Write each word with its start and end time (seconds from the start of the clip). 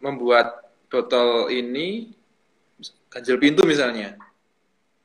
membuat 0.00 0.74
botol 0.90 1.48
ini 1.52 2.12
ganjil 3.12 3.36
pintu 3.38 3.62
misalnya. 3.68 4.16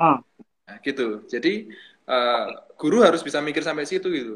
Hmm. 0.01 0.19
Nah, 0.65 0.77
gitu. 0.81 1.23
Jadi 1.29 1.69
uh, 2.09 2.47
guru 2.79 3.05
harus 3.05 3.21
bisa 3.21 3.39
mikir 3.39 3.61
sampai 3.61 3.85
situ 3.85 4.07
gitu. 4.09 4.35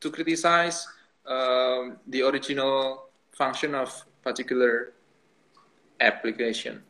To 0.00 0.12
criticize 0.12 0.84
uh, 1.26 1.96
the 2.06 2.22
original 2.22 3.08
function 3.34 3.74
of 3.74 3.90
particular 4.22 4.92
application. 5.98 6.84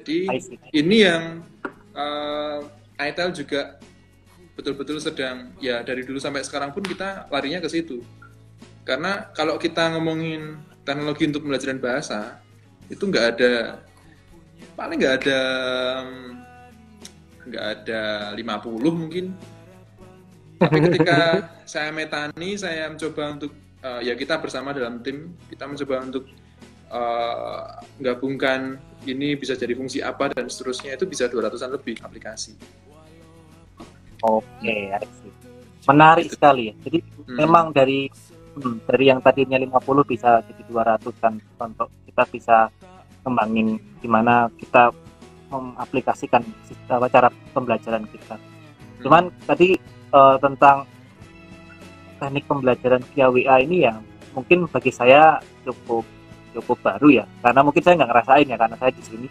Jadi 0.00 0.24
ini 0.72 1.04
yang 1.04 1.44
uh, 1.92 2.64
ITEL 2.96 3.36
juga 3.36 3.76
betul-betul 4.56 4.96
sedang 4.96 5.52
ya 5.60 5.84
dari 5.84 6.04
dulu 6.04 6.16
sampai 6.16 6.40
sekarang 6.40 6.72
pun 6.72 6.80
kita 6.80 7.28
larinya 7.28 7.60
ke 7.60 7.68
situ. 7.68 8.00
Karena 8.88 9.28
kalau 9.36 9.60
kita 9.60 9.92
ngomongin 9.92 10.56
teknologi 10.88 11.28
untuk 11.28 11.44
pembelajaran 11.44 11.76
bahasa 11.76 12.40
itu 12.88 13.04
nggak 13.04 13.26
ada 13.36 13.52
paling 14.72 14.96
nggak 14.96 15.14
ada 15.20 15.40
nggak 17.44 17.64
ada 17.76 18.02
50 18.32 18.40
mungkin. 18.96 19.36
Tapi 20.56 20.76
ketika 20.88 21.44
saya 21.68 21.92
metani, 21.92 22.56
saya 22.56 22.88
mencoba 22.88 23.36
untuk 23.36 23.52
uh, 23.84 24.00
ya 24.00 24.16
kita 24.16 24.40
bersama 24.40 24.72
dalam 24.72 25.04
tim 25.04 25.36
kita 25.52 25.68
mencoba 25.68 26.08
untuk 26.08 26.24
uh, 26.90 27.80
gabungkan 28.02 28.76
ini 29.08 29.38
bisa 29.38 29.56
jadi 29.56 29.72
fungsi 29.72 30.04
apa 30.04 30.28
dan 30.28 30.50
seterusnya 30.50 30.98
itu 30.98 31.08
bisa 31.08 31.30
200-an 31.30 31.72
lebih 31.72 31.96
aplikasi. 32.04 32.58
Oke, 34.20 34.44
okay, 34.60 34.92
menarik 35.88 36.28
gitu. 36.28 36.36
sekali 36.36 36.62
ya. 36.68 36.74
Jadi 36.84 36.98
hmm. 37.00 37.36
memang 37.40 37.72
dari 37.72 38.12
hmm, 38.60 38.84
dari 38.84 39.04
yang 39.08 39.24
tadinya 39.24 39.56
50 39.56 40.04
bisa 40.04 40.44
jadi 40.44 40.62
200 40.68 41.22
kan 41.22 41.34
untuk 41.40 41.88
kita 42.04 42.22
bisa 42.28 42.56
kembangin 43.24 43.80
gimana 44.04 44.52
kita 44.60 44.92
mengaplikasikan 45.48 46.44
sistem, 46.68 47.00
cara 47.08 47.32
pembelajaran 47.56 48.04
kita. 48.12 48.36
Hmm. 48.36 49.02
Cuman 49.02 49.22
tadi 49.48 49.80
uh, 50.12 50.36
tentang 50.36 50.84
teknik 52.20 52.44
pembelajaran 52.44 53.00
via 53.16 53.32
WA 53.32 53.56
ini 53.64 53.88
ya 53.88 53.96
mungkin 54.36 54.68
bagi 54.68 54.92
saya 54.92 55.40
cukup 55.64 56.04
cukup 56.54 56.78
baru 56.82 57.22
ya. 57.22 57.24
Karena 57.42 57.60
mungkin 57.62 57.82
saya 57.82 57.94
nggak 58.00 58.10
ngerasain 58.10 58.46
ya 58.50 58.56
karena 58.58 58.76
saya 58.78 58.92
di 58.94 59.02
sini. 59.04 59.28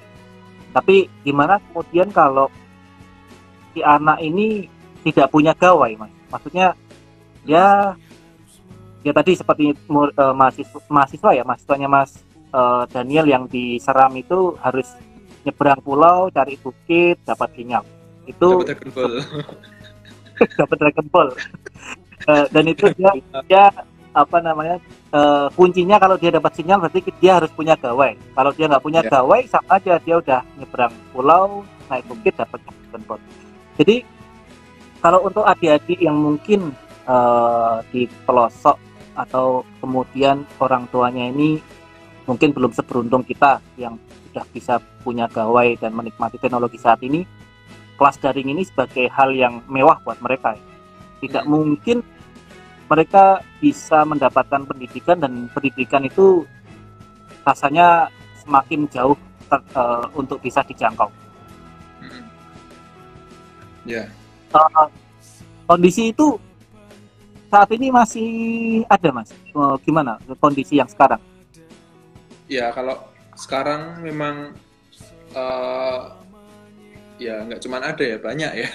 Tapi 0.70 0.96
gimana 1.26 1.58
kemudian 1.70 2.14
kalau 2.14 2.48
si 3.74 3.82
anak 3.82 4.22
ini 4.22 4.70
tidak 5.06 5.32
punya 5.34 5.56
gawai 5.58 5.96
mas? 5.98 6.14
Maksudnya 6.30 6.78
ya 7.48 7.96
ya 9.02 9.12
tadi 9.16 9.32
seperti 9.34 9.72
uh, 9.90 10.36
mahasiswa, 10.36 10.80
mahasiswa 10.92 11.30
ya 11.34 11.44
mahasiswanya 11.48 11.88
mas 11.88 12.20
uh, 12.52 12.84
Daniel 12.92 13.26
yang 13.26 13.44
diseram 13.48 14.12
itu 14.20 14.54
harus 14.60 14.86
nyebrang 15.48 15.80
pulau 15.82 16.28
cari 16.30 16.60
bukit 16.60 17.18
dapat 17.24 17.50
sinyal. 17.56 17.84
Itu 18.28 18.62
dapat 20.60 20.76
dragon 20.78 21.08
ball. 21.10 21.32
Uh, 22.28 22.44
dan 22.52 22.68
itu 22.68 22.84
dia 23.00 23.16
dia 23.48 23.72
apa 24.20 24.38
namanya 24.44 24.78
uh, 25.16 25.48
kuncinya 25.56 25.96
kalau 25.96 26.20
dia 26.20 26.36
dapat 26.36 26.52
sinyal 26.60 26.84
berarti 26.84 27.00
dia 27.24 27.40
harus 27.40 27.52
punya 27.56 27.80
gawai. 27.80 28.20
Kalau 28.36 28.52
dia 28.52 28.66
nggak 28.68 28.84
punya 28.84 29.02
yeah. 29.06 29.12
gawai 29.12 29.42
sama 29.48 29.80
aja 29.80 29.94
dia 30.04 30.16
udah 30.20 30.42
nyebrang 30.60 30.94
pulau 31.16 31.64
naik 31.88 32.04
bukit 32.12 32.36
dapat 32.36 32.60
handphone. 32.92 33.24
Jadi 33.80 34.04
kalau 35.00 35.24
untuk 35.24 35.48
adik-adik 35.48 36.00
yang 36.04 36.20
mungkin 36.20 36.76
uh, 37.08 37.80
di 37.96 38.12
pelosok 38.28 38.76
atau 39.16 39.64
kemudian 39.80 40.44
orang 40.60 40.84
tuanya 40.92 41.32
ini 41.32 41.60
mungkin 42.28 42.52
belum 42.54 42.76
seberuntung 42.76 43.24
kita 43.26 43.64
yang 43.80 43.98
sudah 44.30 44.46
bisa 44.54 44.74
punya 45.02 45.26
gawai 45.26 45.74
dan 45.82 45.96
menikmati 45.98 46.38
teknologi 46.38 46.78
saat 46.78 47.02
ini, 47.02 47.26
kelas 47.98 48.22
daring 48.22 48.54
ini 48.54 48.62
sebagai 48.62 49.10
hal 49.10 49.34
yang 49.34 49.66
mewah 49.66 49.98
buat 50.06 50.22
mereka. 50.22 50.54
Tidak 51.20 51.44
hmm. 51.44 51.50
mungkin 51.50 51.98
mereka 52.90 53.46
bisa 53.62 54.02
mendapatkan 54.02 54.66
pendidikan 54.66 55.22
dan 55.22 55.46
pendidikan 55.54 56.02
itu 56.04 56.44
rasanya 57.46 58.10
semakin 58.42 58.90
jauh 58.90 59.16
ter, 59.46 59.62
uh, 59.78 60.10
untuk 60.18 60.42
bisa 60.42 60.66
dijangkau. 60.66 61.10
Ya. 63.86 64.06
Yeah. 64.06 64.08
Uh, 64.50 64.90
kondisi 65.70 66.10
itu 66.10 66.42
saat 67.50 67.70
ini 67.74 67.94
masih 67.94 68.30
ada 68.90 69.10
mas. 69.14 69.30
Uh, 69.54 69.78
gimana 69.86 70.18
kondisi 70.42 70.82
yang 70.82 70.90
sekarang? 70.90 71.22
Ya 72.50 72.74
kalau 72.74 72.98
sekarang 73.38 74.02
memang 74.02 74.58
uh, 75.38 76.18
ya 77.22 77.46
nggak 77.46 77.62
cuma 77.62 77.78
ada 77.84 78.02
ya 78.04 78.18
banyak 78.18 78.52
ya 78.66 78.70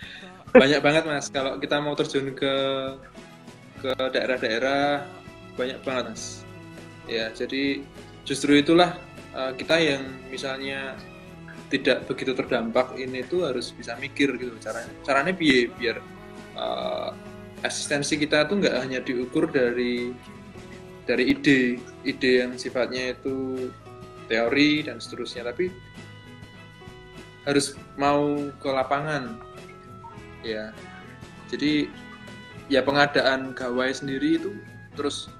banyak 0.62 0.80
banget 0.82 1.02
mas 1.06 1.26
kalau 1.30 1.56
kita 1.62 1.78
mau 1.78 1.94
terjun 1.94 2.34
ke 2.34 2.52
ke 3.80 3.92
daerah-daerah 3.96 5.04
banyak 5.56 5.80
banget 5.82 6.04
mas. 6.12 6.24
Ya 7.06 7.30
jadi 7.32 7.80
justru 8.26 8.58
itulah 8.58 8.98
uh, 9.32 9.52
kita 9.54 9.78
yang 9.78 10.02
misalnya 10.28 10.98
tidak 11.66 12.06
begitu 12.06 12.30
terdampak 12.34 12.94
ini 12.94 13.26
tuh 13.26 13.48
harus 13.50 13.72
bisa 13.74 13.94
mikir 13.98 14.36
gitu. 14.38 14.54
Caranya 14.62 14.92
caranya 15.02 15.32
biar 15.34 15.70
biar 15.78 15.96
uh, 16.54 17.10
asistensi 17.64 18.20
kita 18.20 18.46
tuh 18.46 18.62
nggak 18.62 18.76
hanya 18.82 19.00
diukur 19.02 19.48
dari 19.50 20.12
dari 21.06 21.24
ide 21.30 21.78
ide 22.02 22.32
yang 22.42 22.58
sifatnya 22.58 23.14
itu 23.14 23.70
teori 24.26 24.82
dan 24.82 24.98
seterusnya 24.98 25.46
tapi 25.46 25.70
harus 27.46 27.78
mau 27.94 28.50
ke 28.58 28.68
lapangan. 28.68 29.38
Ya 30.42 30.74
jadi 31.46 31.86
ya 32.66 32.82
pengadaan 32.82 33.54
gawai 33.54 33.90
sendiri 33.94 34.42
itu 34.42 34.50
terus 34.98 35.30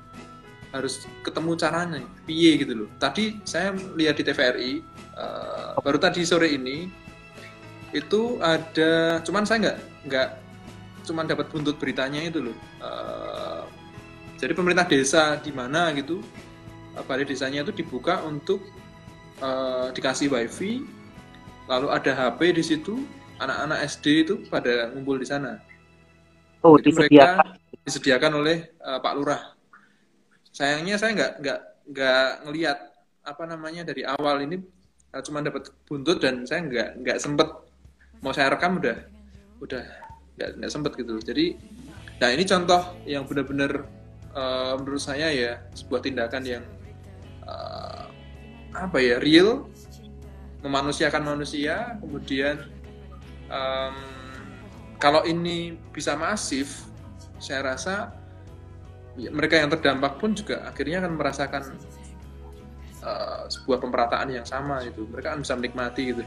harus 0.75 1.09
ketemu 1.25 1.57
caranya 1.57 2.03
piye 2.29 2.61
gitu 2.61 2.85
loh. 2.85 2.89
Tadi 3.01 3.41
saya 3.49 3.73
lihat 3.97 4.21
di 4.21 4.25
TVRI 4.27 4.73
uh, 5.17 5.73
eh, 5.75 5.81
baru 5.81 5.97
tadi 5.97 6.27
sore 6.27 6.53
ini 6.53 6.91
itu 7.95 8.37
ada 8.43 9.23
cuman 9.25 9.47
saya 9.49 9.59
nggak 9.63 9.79
nggak 10.11 10.29
cuman 11.07 11.25
dapat 11.25 11.47
buntut 11.49 11.81
beritanya 11.81 12.21
itu 12.27 12.51
loh. 12.51 12.57
Uh, 12.83 13.65
jadi 14.37 14.53
pemerintah 14.53 14.85
desa 14.85 15.41
di 15.41 15.51
mana 15.51 15.91
gitu 15.97 16.21
uh, 16.99 17.05
balai 17.09 17.25
desanya 17.25 17.65
itu 17.65 17.73
dibuka 17.73 18.21
untuk 18.27 18.61
uh, 19.41 19.89
dikasih 19.97 20.29
wifi 20.29 20.85
lalu 21.67 21.91
ada 21.91 22.13
HP 22.15 22.41
di 22.55 22.63
situ 22.63 22.95
anak-anak 23.43 23.79
SD 23.85 24.07
itu 24.23 24.35
pada 24.49 24.93
ngumpul 24.95 25.19
di 25.19 25.27
sana 25.27 25.61
Oh, 26.67 26.75
Jadi 26.83 26.91
disediakan. 26.91 27.47
Mereka 27.47 27.85
disediakan 27.87 28.33
oleh 28.43 28.57
uh, 28.83 28.99
Pak 28.99 29.13
Lurah. 29.15 29.43
Sayangnya 30.51 30.99
saya 30.99 31.15
nggak 31.15 31.33
nggak 31.39 31.61
nggak 31.95 32.27
ngelihat 32.49 32.79
apa 33.23 33.43
namanya 33.47 33.87
dari 33.87 34.03
awal 34.03 34.43
ini 34.43 34.59
uh, 35.15 35.23
cuma 35.23 35.47
dapat 35.47 35.71
buntut 35.87 36.19
dan 36.19 36.43
saya 36.43 36.67
nggak 36.67 36.89
nggak 37.07 37.19
sempet 37.23 37.47
mau 38.19 38.35
saya 38.35 38.51
rekam 38.51 38.83
udah 38.83 38.99
udah 39.63 39.85
nggak 40.35 40.51
nggak 40.59 40.73
sempet 40.75 40.93
gitu. 40.99 41.15
Jadi 41.23 41.55
nah 42.19 42.35
ini 42.35 42.43
contoh 42.43 42.83
yang 43.07 43.23
benar-benar 43.29 43.87
uh, 44.35 44.75
menurut 44.83 45.03
saya 45.05 45.31
ya 45.31 45.63
sebuah 45.79 46.03
tindakan 46.03 46.43
yang 46.43 46.65
uh, 47.47 48.11
apa 48.75 48.99
ya 48.99 49.23
real 49.23 49.71
memanusiakan 50.67 51.23
manusia 51.23 51.95
kemudian 52.03 52.59
um, 53.53 54.16
kalau 54.97 55.23
ini 55.25 55.77
bisa 55.93 56.17
masif, 56.17 56.89
saya 57.37 57.75
rasa 57.75 58.13
ya, 59.17 59.29
mereka 59.33 59.61
yang 59.61 59.69
terdampak 59.73 60.17
pun 60.17 60.33
juga 60.33 60.65
akhirnya 60.65 61.05
akan 61.05 61.13
merasakan 61.17 61.63
uh, 63.05 63.45
sebuah 63.49 63.79
pemerataan 63.81 64.33
yang 64.33 64.47
sama 64.49 64.81
itu. 64.85 65.05
Mereka 65.09 65.37
akan 65.37 65.41
bisa 65.45 65.55
menikmati 65.57 66.03
gitu 66.13 66.23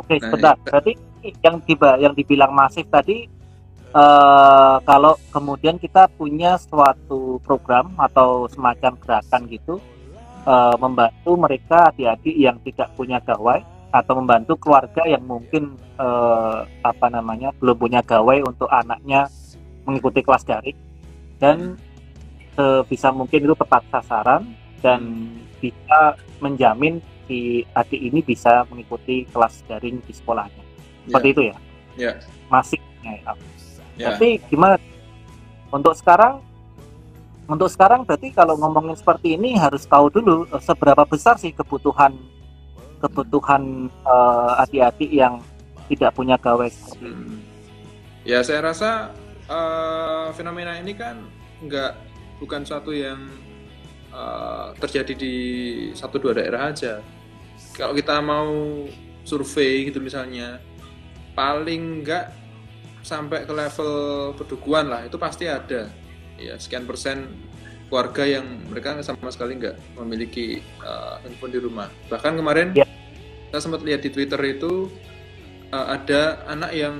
Oke, 0.00 0.16
nah, 0.16 0.32
sebentar. 0.32 0.54
Ya. 0.56 0.62
Berarti 0.64 0.92
yang 1.44 1.56
tiba 1.62 1.90
yang 2.00 2.14
dibilang 2.16 2.50
masif 2.50 2.88
tadi 2.90 3.30
uh, 3.94 4.82
kalau 4.82 5.14
kemudian 5.30 5.78
kita 5.78 6.10
punya 6.16 6.58
suatu 6.58 7.38
program 7.46 7.92
atau 8.00 8.50
semacam 8.50 8.98
gerakan 8.98 9.42
gitu 9.46 9.74
uh, 10.48 10.74
membantu 10.82 11.38
mereka 11.38 11.92
adik-adik 11.94 12.34
yang 12.34 12.58
tidak 12.66 12.90
punya 12.98 13.22
gawai 13.22 13.62
atau 13.92 14.16
membantu 14.16 14.56
keluarga 14.56 15.04
yang 15.04 15.22
mungkin 15.22 15.76
eh, 16.00 16.58
apa 16.82 17.06
namanya 17.12 17.52
belum 17.60 17.76
punya 17.76 18.00
gawai 18.00 18.40
untuk 18.42 18.66
anaknya 18.72 19.28
mengikuti 19.84 20.24
kelas 20.24 20.48
daring. 20.48 20.78
Dan 21.36 21.76
sebisa 22.56 23.12
mungkin 23.12 23.44
itu 23.44 23.54
tepat 23.56 23.84
sasaran 23.92 24.48
dan 24.80 25.28
bisa 25.60 26.16
menjamin 26.40 26.98
si 27.28 27.62
adik 27.76 28.00
ini 28.00 28.20
bisa 28.24 28.64
mengikuti 28.72 29.28
kelas 29.30 29.60
daring 29.68 30.00
di 30.02 30.12
sekolahnya. 30.16 30.64
Seperti 31.06 31.28
Ya, 31.28 31.32
itu 31.32 31.42
ya? 31.42 31.56
Ya, 31.92 32.12
masih 32.48 32.80
ya. 33.04 33.34
ya. 34.00 34.06
tapi 34.12 34.40
gimana? 34.48 34.80
Untuk 35.68 35.92
sekarang 35.96 36.40
untuk 37.50 37.68
sekarang 37.68 38.06
berarti 38.06 38.32
kalau 38.32 38.56
ngomongin 38.56 38.96
seperti 38.96 39.36
ini 39.36 39.58
harus 39.58 39.84
tahu 39.84 40.08
dulu 40.08 40.48
eh, 40.48 40.62
seberapa 40.62 41.04
besar 41.04 41.36
sih 41.36 41.52
kebutuhan 41.52 42.16
kebutuhan 43.02 43.90
eh, 43.90 44.62
adik-adik 44.62 45.10
yang 45.10 45.42
tidak 45.90 46.14
punya 46.14 46.38
seperti 46.38 46.70
ini. 47.02 47.02
Hmm. 47.02 47.38
Ya 48.22 48.38
saya 48.46 48.62
rasa 48.62 49.10
eh, 49.50 50.26
fenomena 50.38 50.78
ini 50.78 50.94
kan 50.94 51.26
nggak 51.66 51.92
bukan 52.38 52.62
suatu 52.62 52.94
yang 52.94 53.18
eh, 54.14 54.66
terjadi 54.78 55.12
di 55.18 55.34
satu 55.98 56.22
dua 56.22 56.38
daerah 56.38 56.70
aja. 56.70 57.02
Kalau 57.74 57.96
kita 57.96 58.22
mau 58.22 58.86
survei 59.26 59.88
gitu 59.90 59.98
misalnya, 59.98 60.60
paling 61.34 62.06
nggak 62.06 62.26
sampai 63.02 63.42
ke 63.42 63.50
level 63.50 63.92
pedukuhan 64.38 64.86
lah 64.86 65.02
itu 65.02 65.18
pasti 65.18 65.50
ada. 65.50 65.90
Ya 66.38 66.54
sekian 66.58 66.86
persen 66.86 67.26
keluarga 67.92 68.24
yang 68.24 68.46
mereka 68.72 68.96
sama 69.04 69.28
sekali 69.28 69.60
nggak 69.60 69.76
memiliki 70.00 70.62
eh, 70.62 71.14
handphone 71.20 71.52
di 71.52 71.60
rumah. 71.60 71.92
Bahkan 72.08 72.32
kemarin 72.40 72.68
Ya. 72.72 72.91
Saya 73.52 73.60
sempat 73.60 73.84
lihat 73.84 74.00
di 74.00 74.08
Twitter 74.08 74.40
itu 74.48 74.88
eh, 75.68 75.86
ada 75.92 76.40
anak 76.48 76.72
yang 76.72 76.96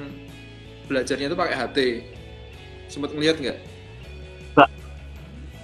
belajarnya 0.84 1.32
itu 1.32 1.36
pakai 1.36 1.56
HT. 1.56 1.78
Sempat 2.92 3.16
ngeliat 3.16 3.40
nggak? 3.40 3.58
Nggak. 4.52 4.70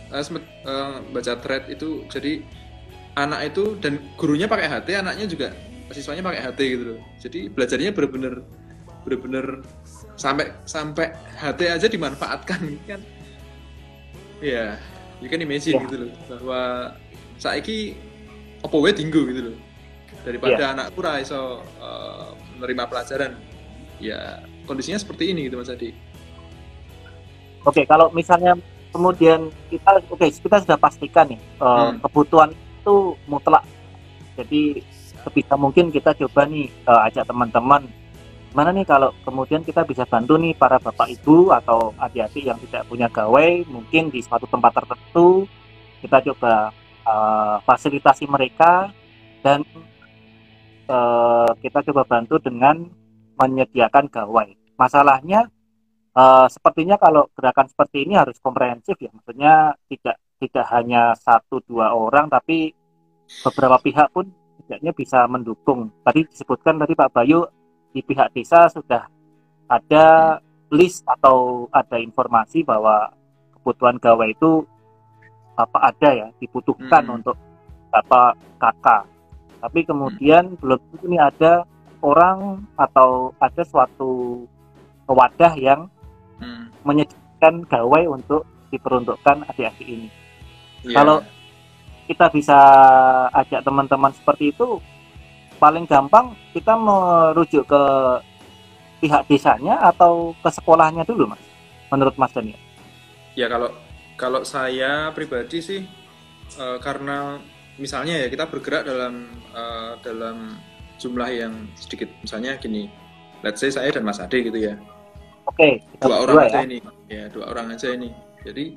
Saya 0.08 0.22
sempat 0.24 0.44
eh, 0.48 0.96
baca 1.12 1.32
thread 1.44 1.64
itu 1.68 2.08
jadi 2.08 2.40
anak 3.20 3.52
itu 3.52 3.76
dan 3.84 4.00
gurunya 4.16 4.48
pakai 4.48 4.64
HT, 4.64 4.88
anaknya 4.96 5.26
juga 5.28 5.48
siswanya 5.92 6.24
pakai 6.24 6.40
HT 6.48 6.60
gitu 6.64 6.84
loh. 6.96 7.00
Jadi 7.20 7.52
belajarnya 7.52 7.92
bener-bener 7.92 8.34
bener-bener 9.04 9.46
sampai 10.16 10.52
sampai 10.64 11.12
HT 11.36 11.60
aja 11.68 11.86
dimanfaatkan 11.86 12.60
kan. 12.90 13.00
Ya, 14.40 14.80
you 15.20 15.28
can 15.28 15.44
imagine 15.44 15.76
Ya. 15.76 15.84
gitu 15.84 15.96
loh 16.06 16.10
bahwa 16.32 16.62
saiki 17.36 17.98
opo 18.64 18.80
wae 18.80 18.96
dinggo 18.96 19.28
gitu 19.28 19.52
loh. 19.52 19.56
Daripada 20.28 20.76
anakku 20.76 21.00
ra 21.00 21.16
iso 21.24 21.64
eh, 21.80 22.28
menerima 22.60 22.84
pelajaran. 22.84 23.32
Ya, 23.96 24.44
kondisinya 24.68 25.00
seperti 25.00 25.32
ini 25.32 25.48
gitu 25.48 25.56
Mas 25.56 25.72
Adi. 25.72 25.96
Oke, 27.64 27.88
kalau 27.88 28.12
misalnya 28.12 28.54
kemudian 28.92 29.48
kita 29.72 30.04
oke 30.08 30.28
kita 30.28 30.56
sudah 30.64 30.76
pastikan 30.76 31.32
nih 31.32 31.40
eh, 31.40 31.64
Hmm. 31.64 31.96
kebutuhan 32.04 32.52
itu 32.52 33.16
mutlak. 33.24 33.64
Jadi 34.36 34.84
sebisa 35.24 35.56
mungkin 35.58 35.88
kita 35.88 36.12
coba 36.12 36.44
nih 36.44 36.68
eh, 36.68 37.06
ajak 37.08 37.24
teman-teman 37.24 37.88
mana 38.56 38.72
nih 38.72 38.88
kalau 38.88 39.12
kemudian 39.28 39.60
kita 39.60 39.84
bisa 39.84 40.08
bantu 40.08 40.40
nih 40.40 40.56
para 40.56 40.80
bapak 40.80 41.12
ibu 41.12 41.52
atau 41.52 41.92
adik-adik 42.00 42.48
yang 42.48 42.56
tidak 42.64 42.88
punya 42.88 43.06
gawai 43.12 43.60
mungkin 43.68 44.08
di 44.08 44.24
suatu 44.24 44.48
tempat 44.48 44.72
tertentu 44.72 45.44
kita 46.00 46.24
coba 46.32 46.72
eh, 47.04 47.56
fasilitasi 47.68 48.24
mereka 48.24 48.88
dan 49.44 49.62
eh, 50.88 51.50
kita 51.60 51.78
coba 51.92 52.02
bantu 52.08 52.40
dengan 52.40 52.88
menyediakan 53.38 54.08
gawai. 54.10 54.48
Masalahnya 54.80 55.46
eh, 56.16 56.46
sepertinya 56.50 56.96
kalau 56.96 57.28
gerakan 57.36 57.68
seperti 57.68 58.08
ini 58.08 58.16
harus 58.16 58.40
komprehensif 58.40 58.96
ya, 58.98 59.12
maksudnya 59.12 59.76
tidak 59.92 60.16
tidak 60.38 60.66
hanya 60.70 61.12
satu 61.18 61.60
dua 61.66 61.92
orang 61.92 62.30
tapi 62.30 62.72
beberapa 63.44 63.76
pihak 63.82 64.08
pun 64.14 64.30
tidaknya 64.64 64.92
bisa 64.94 65.26
mendukung. 65.28 65.92
Tadi 66.02 66.24
disebutkan 66.30 66.80
tadi 66.80 66.94
Pak 66.96 67.10
Bayu 67.12 67.44
di 67.92 68.00
pihak 68.04 68.32
desa 68.32 68.68
sudah 68.70 69.04
ada 69.68 70.38
list 70.72 71.04
atau 71.04 71.68
ada 71.72 71.96
informasi 71.96 72.64
bahwa 72.64 73.12
kebutuhan 73.56 73.96
gawai 74.00 74.32
itu 74.32 74.64
apa 75.58 75.90
ada 75.90 76.08
ya 76.14 76.28
dibutuhkan 76.38 77.02
Hmm. 77.04 77.16
untuk 77.20 77.36
apa 77.90 78.36
kakak. 78.60 79.04
Tapi 79.58 79.82
kemudian 79.82 80.54
belum 80.58 80.78
tentu 80.78 81.04
ini 81.10 81.18
ada 81.18 81.66
orang 81.98 82.62
atau 82.78 83.34
ada 83.42 83.62
suatu 83.66 84.44
wadah 85.08 85.54
yang 85.58 85.90
Hmm. 86.38 86.70
menyediakan 86.86 87.66
gawai 87.66 88.06
untuk 88.06 88.46
diperuntukkan 88.70 89.42
adik-adik 89.50 89.88
ini. 89.90 90.08
Ya. 90.86 91.02
Kalau 91.02 91.18
kita 92.06 92.30
bisa 92.30 92.58
ajak 93.34 93.66
teman-teman 93.66 94.14
seperti 94.14 94.54
itu, 94.54 94.78
paling 95.58 95.82
gampang 95.90 96.38
kita 96.54 96.78
merujuk 96.78 97.66
ke 97.66 97.82
pihak 99.02 99.26
desanya 99.26 99.82
atau 99.82 100.30
ke 100.38 100.46
sekolahnya 100.46 101.02
dulu, 101.02 101.26
Mas. 101.26 101.42
Menurut 101.90 102.14
Mas 102.14 102.30
Daniel. 102.30 102.60
Ya 103.34 103.50
kalau 103.50 103.74
kalau 104.14 104.46
saya 104.46 105.10
pribadi 105.10 105.58
sih 105.58 105.82
eh, 106.54 106.78
karena 106.78 107.42
misalnya 107.78 108.14
ya 108.22 108.26
kita 108.28 108.50
bergerak 108.50 108.84
dalam 108.84 109.30
eh, 109.54 109.92
dalam 110.02 110.58
jumlah 110.98 111.30
yang 111.30 111.54
sedikit 111.78 112.10
misalnya 112.20 112.58
gini, 112.58 112.90
let's 113.46 113.62
say 113.62 113.70
saya 113.70 113.94
dan 113.94 114.02
Mas 114.02 114.18
Ade 114.18 114.42
gitu 114.42 114.58
ya, 114.58 114.74
Oke, 115.46 115.78
kita 115.94 116.04
dua 116.04 116.16
orang 116.26 116.36
ya. 116.36 116.46
aja 116.50 116.58
ini, 116.66 116.78
ya 117.06 117.24
dua 117.30 117.44
orang 117.54 117.66
aja 117.72 117.88
ini. 117.94 118.10
Jadi 118.42 118.74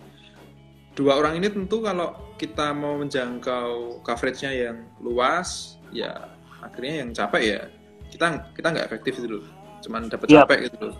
dua 0.93 1.17
orang 1.17 1.41
ini 1.41 1.49
tentu 1.49 1.81
kalau 1.81 2.13
kita 2.37 2.77
mau 2.77 3.01
menjangkau 3.01 4.01
coveragenya 4.05 4.51
yang 4.53 4.77
luas, 5.01 5.81
ya 5.89 6.29
akhirnya 6.61 6.93
yang 7.01 7.09
capek 7.09 7.43
ya 7.43 7.61
kita 8.13 8.25
kita 8.53 8.67
nggak 8.69 8.85
efektif 8.85 9.13
gitu 9.17 9.41
loh, 9.41 9.45
cuman 9.81 10.05
dapat 10.05 10.27
Iya. 10.29 10.45
capek 10.45 10.57
gitu 10.69 10.77
loh. 10.93 10.97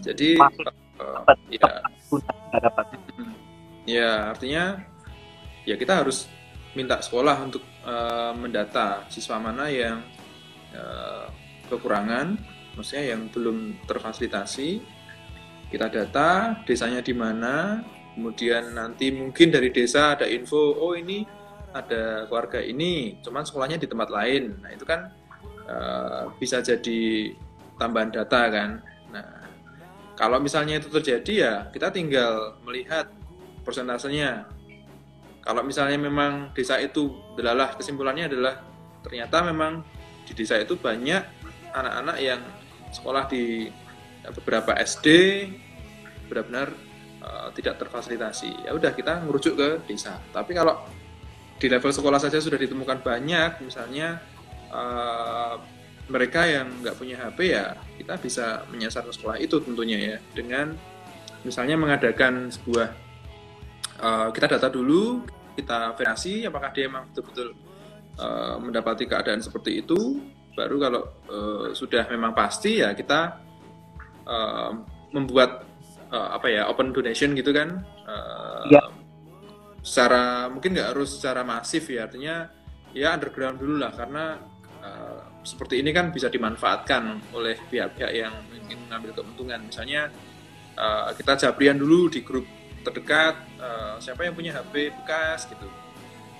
Jadi 0.00 0.28
Masih 0.36 0.60
eh, 0.60 0.68
dapat 1.00 1.36
ya 1.48 1.70
nggak 2.52 2.62
dapat. 2.68 2.84
Ya, 3.88 4.30
artinya 4.30 4.64
ya 5.64 5.74
kita 5.74 6.04
harus 6.04 6.28
minta 6.74 7.02
sekolah 7.02 7.36
untuk 7.42 7.62
eh, 7.82 8.32
mendata 8.36 9.06
siswa 9.10 9.42
mana 9.42 9.66
yang 9.70 10.02
eh, 10.70 11.26
kekurangan, 11.66 12.38
maksudnya 12.78 13.14
yang 13.16 13.30
belum 13.30 13.86
terfasilitasi. 13.86 14.98
Kita 15.70 15.86
data 15.86 16.58
desanya 16.66 16.98
di 16.98 17.14
mana, 17.14 17.78
kemudian 18.18 18.74
nanti 18.74 19.14
mungkin 19.14 19.54
dari 19.54 19.70
desa 19.70 20.18
ada 20.18 20.26
info, 20.26 20.74
oh 20.74 20.98
ini 20.98 21.22
ada 21.70 22.26
keluarga 22.26 22.58
ini, 22.58 23.22
cuman 23.22 23.46
sekolahnya 23.46 23.78
di 23.78 23.86
tempat 23.86 24.10
lain. 24.10 24.58
Nah 24.58 24.70
itu 24.74 24.82
kan 24.82 25.10
eh, 25.66 26.24
bisa 26.38 26.62
jadi 26.62 27.30
tambahan 27.78 28.10
data 28.10 28.42
kan. 28.50 28.70
Nah 29.14 29.30
kalau 30.18 30.42
misalnya 30.42 30.82
itu 30.82 30.90
terjadi 30.90 31.32
ya 31.34 31.54
kita 31.70 31.90
tinggal 31.94 32.58
melihat 32.66 33.10
persentasenya. 33.62 34.59
Kalau 35.50 35.66
misalnya 35.66 35.98
memang 35.98 36.54
desa 36.54 36.78
itu 36.78 37.10
adalah 37.34 37.74
kesimpulannya 37.74 38.30
adalah 38.30 38.62
ternyata 39.02 39.42
memang 39.42 39.82
di 40.22 40.30
desa 40.30 40.54
itu 40.62 40.78
banyak 40.78 41.18
anak-anak 41.74 42.16
yang 42.22 42.38
sekolah 42.94 43.26
di 43.26 43.66
beberapa 44.30 44.78
SD 44.78 45.06
benar-benar 46.30 46.70
eh, 47.18 47.48
tidak 47.58 47.82
terfasilitasi. 47.82 48.62
Ya 48.62 48.78
udah 48.78 48.94
kita 48.94 49.26
merujuk 49.26 49.58
ke 49.58 49.90
desa. 49.90 50.22
Tapi 50.30 50.54
kalau 50.54 50.86
di 51.58 51.66
level 51.66 51.90
sekolah 51.90 52.22
saja 52.22 52.38
sudah 52.38 52.54
ditemukan 52.54 53.02
banyak, 53.02 53.58
misalnya 53.66 54.22
eh, 54.70 55.54
mereka 56.06 56.46
yang 56.46 56.78
nggak 56.78 56.94
punya 56.94 57.18
HP 57.26 57.58
ya 57.58 57.74
kita 57.98 58.14
bisa 58.22 58.46
menyasar 58.70 59.02
ke 59.02 59.18
sekolah 59.18 59.34
itu 59.42 59.58
tentunya 59.66 59.98
ya 59.98 60.16
dengan 60.30 60.78
misalnya 61.42 61.74
mengadakan 61.74 62.54
sebuah 62.54 62.94
eh, 63.98 64.28
kita 64.30 64.46
data 64.46 64.70
dulu 64.70 65.39
kita 65.60 65.92
verifikasi 65.94 66.48
apakah 66.48 66.70
dia 66.72 66.84
memang 66.88 67.04
betul-betul 67.12 67.48
eh, 68.16 68.56
mendapati 68.58 69.04
keadaan 69.04 69.44
seperti 69.44 69.84
itu. 69.84 70.24
Baru 70.56 70.76
kalau 70.80 71.02
eh, 71.30 71.66
sudah 71.76 72.08
memang 72.10 72.32
pasti 72.34 72.80
ya 72.82 72.96
kita 72.96 73.20
eh, 74.24 74.70
membuat 75.12 75.62
eh, 76.10 76.28
apa 76.34 76.46
ya 76.48 76.66
open 76.66 76.90
donation 76.90 77.36
gitu 77.36 77.52
kan. 77.52 77.84
Eh, 78.08 78.64
Iya. 78.70 78.82
secara 79.80 80.52
mungkin 80.52 80.76
nggak 80.76 80.92
harus 80.92 81.16
secara 81.16 81.40
masif 81.40 81.88
ya 81.88 82.04
artinya 82.04 82.52
ya 82.92 83.16
underground 83.16 83.56
dulu 83.56 83.80
lah 83.80 83.88
karena 83.96 84.36
eh, 84.84 85.20
seperti 85.40 85.80
ini 85.80 85.88
kan 85.96 86.12
bisa 86.12 86.28
dimanfaatkan 86.28 87.32
oleh 87.32 87.56
pihak-pihak 87.72 88.12
yang 88.12 88.34
ingin 88.52 88.76
mengambil 88.84 89.16
keuntungan. 89.16 89.64
Misalnya 89.64 90.12
eh, 90.76 91.08
kita 91.16 91.40
jabrian 91.40 91.80
dulu 91.80 92.12
di 92.12 92.20
grup 92.20 92.44
terdekat 92.80 93.34
eh, 93.60 93.94
siapa 94.00 94.24
yang 94.24 94.34
punya 94.34 94.56
HP 94.56 94.94
bekas 95.02 95.46
gitu 95.48 95.68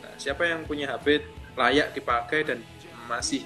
nah, 0.01 0.15
siapa 0.17 0.49
yang 0.49 0.65
punya 0.65 0.91
HP 0.97 1.25
layak 1.59 1.93
dipakai 1.93 2.41
dan 2.47 2.59
masih 3.11 3.43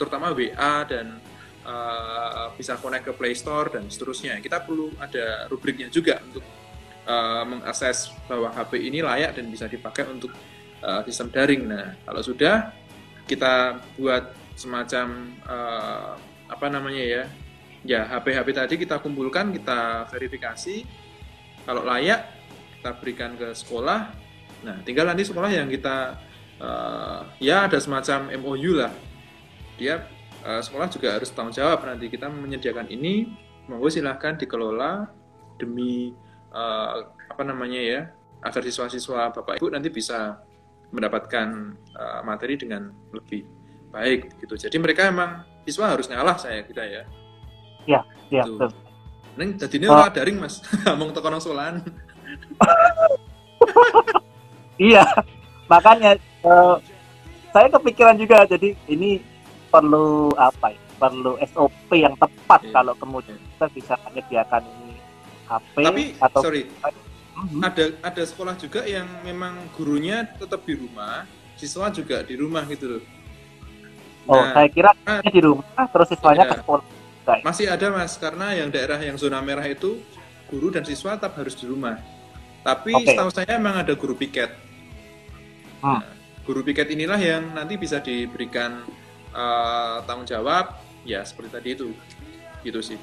terutama 0.00 0.32
WA 0.32 0.82
dan 0.88 1.20
uh, 1.68 2.48
bisa 2.56 2.80
connect 2.80 3.04
ke 3.04 3.12
Play 3.12 3.34
Store 3.36 3.68
dan 3.68 3.86
seterusnya. 3.92 4.40
Kita 4.40 4.64
perlu 4.64 4.92
ada 4.96 5.46
rubriknya 5.52 5.92
juga 5.92 6.18
untuk 6.24 6.44
uh, 7.04 7.44
mengakses 7.44 8.12
bahwa 8.26 8.48
HP 8.52 8.88
ini 8.88 9.04
layak 9.04 9.36
dan 9.36 9.46
bisa 9.52 9.68
dipakai 9.68 10.08
untuk 10.08 10.32
uh, 10.80 11.04
sistem 11.04 11.28
daring. 11.28 11.68
Nah, 11.68 11.94
kalau 12.08 12.22
sudah 12.24 12.72
kita 13.28 13.84
buat 14.00 14.32
semacam 14.56 15.36
uh, 15.44 16.16
apa 16.48 16.66
namanya 16.72 17.04
ya, 17.04 17.22
ya 17.84 18.00
HP-HP 18.08 18.48
tadi 18.56 18.74
kita 18.80 18.96
kumpulkan, 18.98 19.52
kita 19.52 20.08
verifikasi. 20.08 21.06
Kalau 21.68 21.84
layak, 21.84 22.24
kita 22.80 22.96
berikan 22.96 23.36
ke 23.36 23.52
sekolah. 23.52 24.08
Nah, 24.64 24.80
tinggal 24.88 25.04
nanti 25.04 25.28
sekolah 25.28 25.52
yang 25.52 25.68
kita 25.68 26.16
uh, 26.64 27.28
ya 27.36 27.68
ada 27.68 27.76
semacam 27.76 28.32
MOU 28.40 28.80
lah. 28.80 28.88
Dia 29.76 30.00
uh, 30.48 30.64
sekolah 30.64 30.88
juga 30.88 31.20
harus 31.20 31.28
tanggung 31.28 31.52
jawab 31.52 31.84
nanti 31.84 32.08
kita 32.08 32.32
menyediakan 32.32 32.88
ini, 32.88 33.28
monggo 33.68 33.92
silahkan 33.92 34.40
dikelola 34.40 35.12
demi 35.60 36.16
uh, 36.56 37.04
apa 37.28 37.42
namanya 37.44 37.80
ya 37.84 38.00
agar 38.40 38.64
siswa-siswa 38.64 39.34
bapak 39.34 39.60
ibu 39.60 39.68
nanti 39.68 39.92
bisa 39.92 40.40
mendapatkan 40.88 41.76
uh, 41.92 42.24
materi 42.24 42.56
dengan 42.56 42.88
lebih 43.12 43.44
baik 43.92 44.40
gitu. 44.40 44.56
Jadi 44.56 44.80
mereka 44.80 45.04
emang 45.12 45.44
siswa 45.68 45.92
harus 45.92 46.08
ngalah 46.08 46.40
saya 46.40 46.64
kita 46.64 46.80
ya. 46.80 47.02
Ya, 47.84 48.00
ya. 48.32 48.48
Gitu. 48.48 48.87
Neng 49.38 49.54
ini 49.54 49.86
oh. 49.86 50.10
daring 50.10 50.42
mas, 50.42 50.58
ngomong 50.84 51.14
tekan 51.14 51.38
solan. 51.38 51.78
iya, 54.90 55.06
makanya 55.70 56.18
uh, 56.42 56.82
saya 57.54 57.70
kepikiran 57.70 58.18
juga 58.18 58.42
jadi 58.50 58.74
ini 58.90 59.22
perlu 59.70 60.34
apa 60.34 60.74
ya 60.74 60.80
perlu 60.98 61.38
SOP 61.54 61.94
yang 61.94 62.18
tepat 62.18 62.60
yeah. 62.66 62.74
kalau 62.74 62.92
kemudian 62.98 63.38
kita 63.38 63.66
bisa 63.70 63.94
menyediakan 64.10 64.62
ini 64.66 64.94
HP 65.46 65.74
tapi 65.86 66.04
atau 66.18 66.40
sorry 66.42 66.62
mm-hmm. 66.66 67.62
ada 67.62 67.84
ada 68.02 68.22
sekolah 68.26 68.58
juga 68.58 68.82
yang 68.84 69.06
memang 69.22 69.54
gurunya 69.78 70.26
tetap 70.26 70.66
di 70.66 70.74
rumah 70.74 71.24
siswa 71.54 71.86
juga 71.94 72.26
di 72.26 72.34
rumah 72.34 72.66
gitu 72.66 72.98
loh 72.98 73.02
oh 74.26 74.42
nah, 74.42 74.58
saya 74.58 74.68
kira 74.74 74.90
nah, 75.06 75.22
di 75.22 75.40
rumah 75.40 75.84
terus 75.94 76.08
siswanya 76.10 76.44
iya. 76.44 76.52
ke 76.52 76.56
sekolah 76.66 76.86
masih 77.44 77.68
ada 77.68 77.92
mas 77.92 78.16
karena 78.16 78.56
yang 78.56 78.72
daerah 78.72 78.96
yang 79.00 79.20
zona 79.20 79.44
merah 79.44 79.64
itu 79.68 80.00
guru 80.48 80.72
dan 80.72 80.82
siswa 80.82 81.20
tetap 81.20 81.36
harus 81.36 81.52
di 81.52 81.68
rumah 81.68 82.00
tapi 82.64 82.96
okay. 82.96 83.12
setahu 83.12 83.30
saya 83.30 83.60
memang 83.60 83.84
ada 83.84 83.92
guru 83.92 84.16
piket 84.16 84.50
hmm. 85.84 85.84
nah, 85.84 86.04
guru 86.48 86.64
piket 86.64 86.88
inilah 86.88 87.20
yang 87.20 87.52
nanti 87.52 87.76
bisa 87.76 88.00
diberikan 88.00 88.80
uh, 89.36 90.00
tanggung 90.08 90.24
jawab 90.24 90.80
ya 91.04 91.20
seperti 91.22 91.50
tadi 91.52 91.68
itu 91.76 91.88
gitu 92.64 92.80
sih 92.80 92.98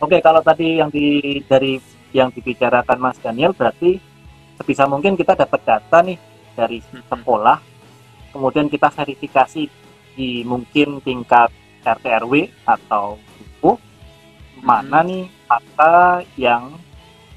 oke 0.00 0.20
kalau 0.20 0.44
tadi 0.44 0.84
yang 0.84 0.92
di 0.92 1.40
dari 1.48 1.80
yang 2.12 2.28
dibicarakan 2.32 3.00
Mas 3.00 3.18
Daniel 3.20 3.56
berarti 3.56 3.98
sebisa 4.56 4.88
mungkin 4.88 5.16
kita 5.16 5.36
dapat 5.36 5.60
data 5.64 6.00
nih 6.04 6.16
dari 6.56 6.80
hmm. 6.80 7.08
sekolah 7.08 7.58
kemudian 8.32 8.68
kita 8.68 8.92
verifikasi 8.92 9.68
di 10.16 10.44
mungkin 10.44 11.00
tingkat 11.04 11.52
RT 11.86 12.06
RW 12.26 12.50
atau 12.66 13.16
buku 13.38 13.78
mana 14.60 15.00
hmm. 15.02 15.08
nih 15.08 15.24
apa 15.46 15.92
yang 16.34 16.74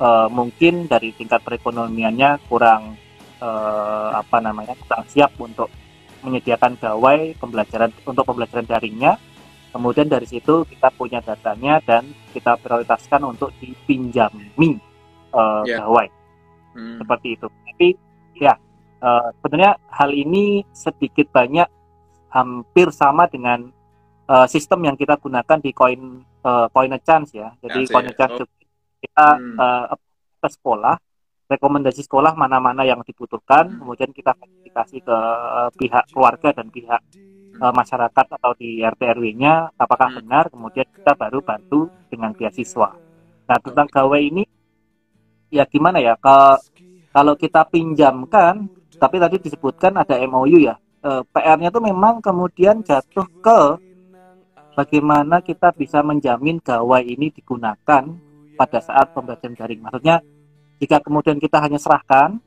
uh, 0.02 0.28
mungkin 0.32 0.90
dari 0.90 1.14
tingkat 1.14 1.46
perekonomiannya 1.46 2.42
kurang 2.50 2.98
eh, 3.40 4.10
apa 4.16 4.44
namanya 4.44 4.76
kurang 4.84 5.08
siap 5.08 5.32
untuk 5.40 5.72
menyediakan 6.20 6.76
gawai 6.76 7.32
pembelajaran 7.40 7.92
untuk 8.04 8.28
pembelajaran 8.28 8.68
daringnya 8.68 9.16
kemudian 9.72 10.12
dari 10.12 10.28
situ 10.28 10.68
kita 10.68 10.92
punya 10.92 11.24
datanya 11.24 11.80
dan 11.80 12.04
kita 12.36 12.60
prioritaskan 12.60 13.24
untuk 13.24 13.54
dipinjami 13.62 14.82
uh, 15.32 15.64
yeah. 15.64 15.80
gawai 15.80 16.08
hmm. 16.76 17.00
seperti 17.00 17.28
itu 17.40 17.48
tapi 17.48 17.88
ya 18.36 18.54
uh, 19.00 19.32
sebenarnya 19.40 19.80
hal 19.88 20.12
ini 20.12 20.68
sedikit 20.76 21.32
banyak 21.32 21.70
hampir 22.30 22.92
sama 22.92 23.32
dengan 23.32 23.72
uh, 24.30 24.46
sistem 24.46 24.86
yang 24.86 24.96
kita 24.96 25.18
gunakan 25.18 25.58
di 25.58 25.74
koin 25.74 26.22
uh, 26.46 26.70
coin 26.70 26.94
a 26.94 27.02
chance 27.02 27.34
ya 27.34 27.50
jadi 27.60 27.90
coin 27.90 28.08
a 28.08 28.14
chance 28.14 28.38
oh. 28.38 28.48
kita 29.02 29.28
hmm. 29.42 29.58
uh, 29.58 29.86
ke 30.40 30.48
sekolah 30.54 30.96
rekomendasi 31.50 32.06
sekolah 32.06 32.38
mana-mana 32.38 32.86
yang 32.86 33.02
dibutuhkan, 33.02 33.74
hmm. 33.74 33.78
kemudian 33.82 34.10
kita 34.14 34.38
verifikasi 34.38 35.02
ke 35.02 35.18
uh, 35.18 35.70
pihak 35.74 36.06
keluarga 36.14 36.54
dan 36.54 36.70
pihak 36.70 37.02
uh, 37.58 37.74
masyarakat 37.74 38.26
atau 38.38 38.54
di 38.54 38.86
RT 38.86 39.02
RW-nya 39.18 39.74
apakah 39.74 40.14
hmm. 40.14 40.18
benar, 40.22 40.46
kemudian 40.54 40.86
kita 40.86 41.18
baru 41.18 41.42
bantu 41.42 41.90
dengan 42.08 42.38
beasiswa. 42.38 42.94
Nah 43.50 43.58
tentang 43.66 43.90
gawe 43.90 44.20
ini 44.22 44.46
ya 45.50 45.66
gimana 45.66 45.98
ya? 45.98 46.14
Ke, 46.22 46.62
kalau 47.10 47.34
kita 47.34 47.66
pinjamkan, 47.66 48.70
tapi 49.02 49.18
tadi 49.18 49.42
disebutkan 49.42 49.98
ada 49.98 50.22
MOU 50.30 50.62
ya. 50.62 50.78
Uh, 51.02 51.26
PR-nya 51.34 51.74
itu 51.74 51.82
memang 51.82 52.22
kemudian 52.22 52.86
jatuh 52.86 53.26
ke 53.42 53.60
bagaimana 54.80 55.44
kita 55.44 55.76
bisa 55.76 56.00
menjamin 56.00 56.64
gawai 56.64 57.04
ini 57.04 57.36
digunakan 57.36 58.08
pada 58.56 58.80
saat 58.80 59.12
pembelajaran 59.12 59.60
daring. 59.60 59.84
Maksudnya 59.84 60.24
jika 60.80 61.04
kemudian 61.04 61.36
kita 61.36 61.60
hanya 61.60 61.76
serahkan, 61.76 62.40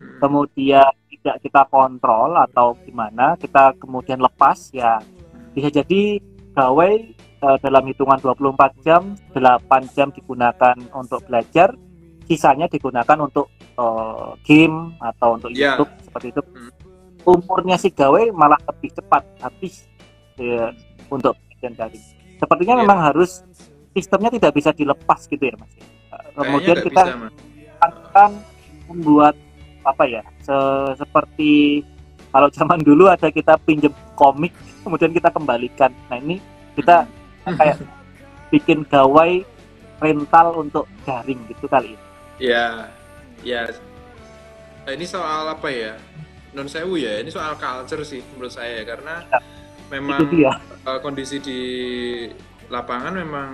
hmm. 0.00 0.24
kemudian 0.24 0.88
tidak 1.12 1.36
kita 1.44 1.62
kontrol 1.68 2.32
atau 2.40 2.72
gimana, 2.88 3.36
kita 3.36 3.76
kemudian 3.76 4.20
lepas 4.24 4.72
ya 4.72 5.00
bisa 5.52 5.68
jadi 5.68 6.20
gawai 6.56 7.12
uh, 7.44 7.56
dalam 7.60 7.84
hitungan 7.84 8.16
24 8.16 8.80
jam, 8.80 9.12
8 9.36 9.96
jam 9.96 10.08
digunakan 10.08 10.76
untuk 10.96 11.20
belajar, 11.28 11.76
sisanya 12.24 12.64
digunakan 12.72 13.20
untuk 13.20 13.52
uh, 13.76 14.32
game 14.48 14.96
atau 15.04 15.36
untuk 15.36 15.52
yeah. 15.52 15.76
YouTube 15.76 15.92
seperti 16.00 16.26
itu. 16.32 16.42
Hmm. 16.44 16.72
Umurnya 17.24 17.76
si 17.80 17.88
gawai 17.88 18.28
malah 18.36 18.60
lebih 18.68 18.92
cepat 19.00 19.24
habis 19.40 19.88
ya, 20.36 20.72
untuk 21.08 21.32
belajar 21.64 21.88
daring. 21.88 22.04
Sepertinya 22.36 22.74
yeah. 22.76 22.82
memang 22.84 22.98
harus 23.00 23.40
sistemnya 23.96 24.28
tidak 24.36 24.52
bisa 24.52 24.70
dilepas 24.76 25.24
gitu 25.24 25.40
ya 25.40 25.54
Mas. 25.56 25.72
Kemudian 26.34 26.76
kita 26.84 27.02
bisa, 27.08 27.30
akan 27.80 28.30
membuat 28.92 29.34
apa 29.84 30.04
ya 30.08 30.22
se 30.40 30.56
seperti 30.96 31.84
kalau 32.32 32.48
zaman 32.48 32.80
dulu 32.80 33.08
ada 33.08 33.28
kita 33.28 33.60
pinjam 33.68 33.92
komik 34.16 34.52
kemudian 34.80 35.12
kita 35.12 35.28
kembalikan 35.28 35.92
nah 36.08 36.16
ini 36.16 36.40
kita 36.72 37.04
hmm. 37.44 37.56
kayak 37.60 37.76
bikin 38.52 38.80
gawai 38.88 39.44
rental 40.00 40.56
untuk 40.56 40.88
daring 41.04 41.36
gitu 41.52 41.68
kali 41.68 41.92
ini 41.92 42.04
ya 42.40 42.88
ya 43.44 43.68
nah, 44.88 44.92
ini 44.96 45.04
soal 45.04 45.52
apa 45.52 45.68
ya 45.68 46.00
non 46.56 46.64
sewu 46.64 46.96
ya 46.96 47.20
ini 47.20 47.28
soal 47.28 47.60
culture 47.60 48.00
sih 48.08 48.24
menurut 48.32 48.56
saya 48.56 48.88
karena 48.88 49.20
ya, 49.28 49.38
memang 49.94 50.20
uh, 50.84 50.98
kondisi 50.98 51.38
di 51.38 51.60
lapangan 52.68 53.14
memang 53.14 53.50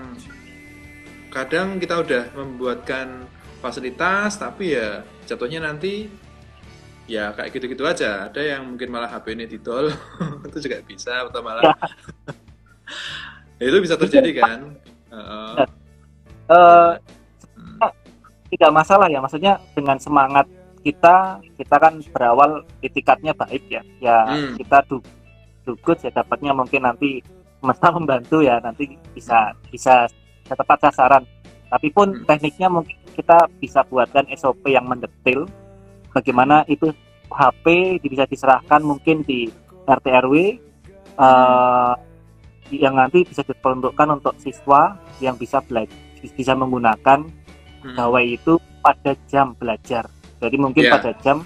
kadang 1.30 1.78
kita 1.78 2.00
udah 2.00 2.24
membuatkan 2.34 3.28
fasilitas 3.60 4.40
tapi 4.40 4.74
ya 4.74 5.04
jatuhnya 5.28 5.62
nanti 5.62 6.10
ya 7.10 7.34
kayak 7.34 7.50
gitu-gitu 7.54 7.84
aja. 7.84 8.30
Ada 8.30 8.56
yang 8.56 8.74
mungkin 8.74 8.88
malah 8.88 9.10
HP 9.10 9.34
ini 9.34 9.44
didol 9.50 9.90
itu 10.48 10.58
juga 10.62 10.78
bisa 10.86 11.26
atau 11.26 11.42
malah 11.42 11.74
ya, 13.60 13.64
itu 13.66 13.78
bisa 13.82 13.98
terjadi 13.98 14.30
kan? 14.40 14.60
Uh, 15.10 15.66
uh, 16.46 16.90
hmm. 17.58 17.90
tidak 18.54 18.70
masalah 18.70 19.10
ya 19.10 19.18
maksudnya 19.18 19.58
dengan 19.74 19.98
semangat 19.98 20.46
kita 20.80 21.42
kita 21.60 21.76
kan 21.76 21.98
berawal 22.14 22.62
etikatnya 22.80 23.34
baik 23.36 23.66
ya. 23.68 23.82
Ya 24.00 24.18
hmm. 24.24 24.56
kita 24.56 24.86
dugut 25.64 25.98
ya 26.00 26.10
dapatnya 26.12 26.52
mungkin 26.56 26.84
nanti 26.84 27.20
semesta 27.60 27.88
membantu 27.92 28.40
ya 28.40 28.56
nanti 28.60 28.96
bisa 29.12 29.52
bisa 29.68 30.08
tepat 30.48 30.90
sasaran 30.90 31.22
tapi 31.70 31.92
pun 31.94 32.10
hmm. 32.10 32.26
tekniknya 32.26 32.68
mungkin 32.72 32.96
kita 33.14 33.46
bisa 33.60 33.84
buatkan 33.86 34.26
SOP 34.34 34.66
yang 34.66 34.88
mendetail 34.88 35.46
bagaimana 36.10 36.66
itu 36.66 36.90
HP 37.30 37.98
bisa 38.02 38.26
diserahkan 38.26 38.82
mungkin 38.82 39.22
di 39.22 39.46
RT 39.86 40.06
RW 40.26 40.34
uh, 41.20 41.94
yang 42.70 42.98
nanti 42.98 43.22
bisa 43.22 43.42
diperuntukkan 43.46 44.18
untuk 44.18 44.34
siswa 44.42 44.98
yang 45.22 45.38
bisa 45.38 45.62
belajar 45.62 46.10
bisa 46.20 46.52
menggunakan 46.52 47.24
hmm. 47.84 47.96
gawai 47.96 48.36
itu 48.36 48.60
pada 48.84 49.16
jam 49.28 49.56
belajar. 49.56 50.08
Jadi 50.40 50.56
mungkin 50.56 50.84
yeah. 50.88 50.94
pada 50.96 51.10
jam 51.20 51.44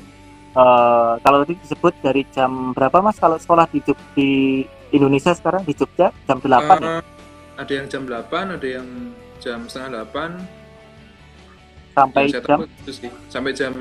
uh, 0.54 1.18
kalau 1.20 1.42
tadi 1.44 1.54
disebut 1.60 1.94
dari 2.00 2.22
jam 2.32 2.72
berapa 2.72 3.02
Mas 3.02 3.18
kalau 3.18 3.36
sekolah 3.38 3.66
di 3.70 3.82
di 4.14 4.30
Indonesia 4.94 5.34
sekarang 5.34 5.66
di 5.66 5.74
Jogja 5.74 6.14
jam 6.26 6.38
8 6.38 6.48
uh, 6.48 6.58
ya? 6.58 6.98
Eh, 6.98 7.02
ada 7.54 7.72
yang 7.74 7.86
jam 7.86 8.02
8, 8.06 8.56
ada 8.58 8.66
yang 8.66 8.88
jam 9.38 9.58
setengah 9.70 10.06
8, 10.10 10.64
sampai 11.94 12.22
jam 12.30 12.66
sih. 12.90 13.10
sampai 13.30 13.52
jam 13.54 13.74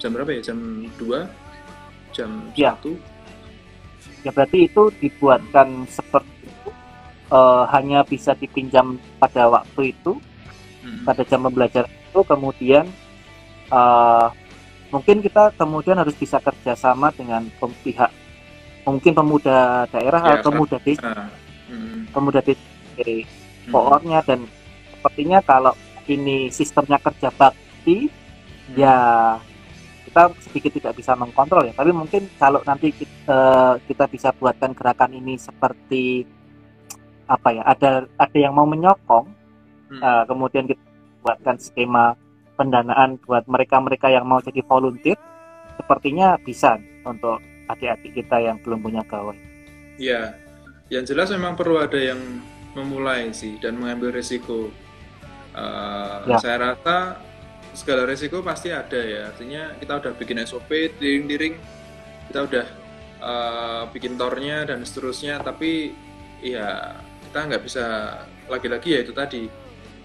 jam 0.00 0.10
berapa 0.16 0.32
ya 0.32 0.52
jam 0.52 0.58
2 0.96 2.16
jam 2.16 2.30
ya. 2.56 2.72
1 2.80 4.24
ya 4.24 4.30
berarti 4.32 4.68
itu 4.68 4.82
dibuatkan 5.00 5.84
seperti 5.88 6.48
itu 6.48 6.70
uh, 7.28 7.68
hanya 7.68 8.00
bisa 8.04 8.32
dipinjam 8.32 8.96
pada 9.20 9.48
waktu 9.52 9.92
itu 9.92 10.16
hmm. 10.84 11.04
pada 11.04 11.22
jam 11.28 11.44
pembelajaran 11.44 11.92
itu 11.92 12.20
kemudian 12.24 12.84
uh, 13.68 14.32
mungkin 14.90 15.22
kita 15.22 15.54
kemudian 15.54 15.98
harus 15.98 16.14
bisa 16.18 16.42
kerjasama 16.42 17.14
dengan 17.14 17.46
pihak 17.82 18.10
mungkin 18.82 19.12
pemuda 19.14 19.86
daerah 19.94 20.22
ya, 20.22 20.32
atau 20.42 20.50
pemuda 20.50 20.76
desa 20.82 21.30
hmm. 21.70 22.10
pemuda 22.10 22.40
desa 22.42 22.62
dari 22.98 23.22
hmm. 23.70 24.22
dan 24.26 24.40
sepertinya 24.98 25.38
kalau 25.46 25.72
ini 26.10 26.50
sistemnya 26.50 26.98
kerja 26.98 27.30
bakti 27.30 28.10
hmm. 28.10 28.76
ya 28.76 28.96
kita 30.10 30.22
sedikit 30.42 30.72
tidak 30.74 30.92
bisa 30.98 31.14
mengkontrol 31.14 31.70
ya 31.70 31.72
tapi 31.76 31.94
mungkin 31.94 32.26
kalau 32.34 32.58
nanti 32.66 32.90
kita, 32.90 33.30
uh, 33.30 33.74
kita 33.86 34.10
bisa 34.10 34.34
buatkan 34.34 34.74
gerakan 34.74 35.14
ini 35.14 35.38
seperti 35.38 36.26
apa 37.30 37.48
ya 37.54 37.62
ada 37.62 38.10
ada 38.18 38.38
yang 38.38 38.50
mau 38.50 38.66
menyokong 38.66 39.30
hmm. 39.94 40.02
uh, 40.02 40.24
kemudian 40.26 40.66
kita 40.66 40.82
buatkan 41.22 41.56
skema 41.62 42.18
pendanaan 42.60 43.16
buat 43.24 43.48
mereka-mereka 43.48 44.12
yang 44.12 44.28
mau 44.28 44.44
jadi 44.44 44.60
volunteer 44.68 45.16
sepertinya 45.80 46.36
bisa 46.36 46.76
untuk 47.08 47.40
adik-adik 47.72 48.12
kita 48.12 48.36
yang 48.36 48.60
belum 48.60 48.84
punya 48.84 49.00
gawai. 49.08 49.38
Ya, 49.96 50.36
yang 50.92 51.08
jelas 51.08 51.32
memang 51.32 51.56
perlu 51.56 51.80
ada 51.80 51.96
yang 51.96 52.20
memulai 52.76 53.32
sih 53.32 53.56
dan 53.56 53.80
mengambil 53.80 54.12
resiko. 54.12 54.68
Uh, 55.56 56.22
ya. 56.28 56.36
Saya 56.38 56.56
rasa 56.76 57.18
segala 57.72 58.04
resiko 58.04 58.44
pasti 58.44 58.68
ada 58.74 59.00
ya. 59.00 59.32
Artinya 59.32 59.74
kita 59.80 59.92
udah 60.04 60.12
bikin 60.20 60.42
SOP, 60.44 60.70
diring-diring, 61.00 61.56
kita 62.28 62.40
udah 62.44 62.66
uh, 63.24 63.82
bikin 63.90 64.20
tornya 64.20 64.68
dan 64.68 64.84
seterusnya. 64.84 65.40
Tapi 65.40 65.96
ya 66.44 67.00
kita 67.30 67.38
nggak 67.46 67.62
bisa 67.64 67.86
lagi-lagi 68.50 68.88
ya 68.94 69.00
itu 69.00 69.12
tadi. 69.16 69.42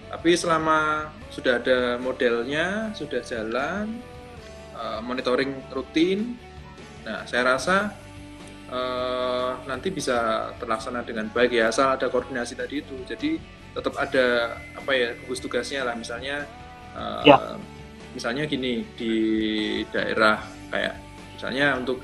Tapi 0.06 0.30
selama 0.38 1.10
sudah 1.30 1.58
ada 1.58 1.98
modelnya, 1.98 2.94
sudah 2.94 3.20
jalan, 3.20 4.00
uh, 4.74 5.02
monitoring 5.02 5.52
rutin, 5.74 6.38
Nah, 7.06 7.22
saya 7.22 7.54
rasa 7.54 7.94
uh, 8.66 9.62
nanti 9.70 9.94
bisa 9.94 10.50
terlaksana 10.58 11.06
dengan 11.06 11.30
baik 11.30 11.54
ya, 11.54 11.70
asal 11.70 11.94
ada 11.94 12.10
koordinasi 12.10 12.58
tadi 12.58 12.82
itu. 12.82 12.98
Jadi 13.06 13.38
tetap 13.70 13.94
ada 13.94 14.58
apa 14.74 14.90
ya 14.90 15.14
gugus 15.22 15.38
tugasnya 15.38 15.86
lah, 15.86 15.94
misalnya 15.94 16.42
uh, 16.98 17.22
ya. 17.22 17.54
misalnya 18.10 18.50
gini 18.50 18.82
di 18.98 19.14
daerah 19.94 20.42
kayak 20.74 20.98
misalnya 21.38 21.78
untuk 21.78 22.02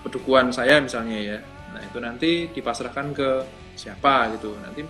pedukuan 0.00 0.48
saya 0.48 0.80
misalnya 0.80 1.18
ya, 1.18 1.38
nah 1.74 1.82
itu 1.82 1.98
nanti 1.98 2.30
dipasrahkan 2.54 3.12
ke 3.12 3.30
siapa 3.74 4.30
gitu, 4.38 4.54
nanti 4.62 4.86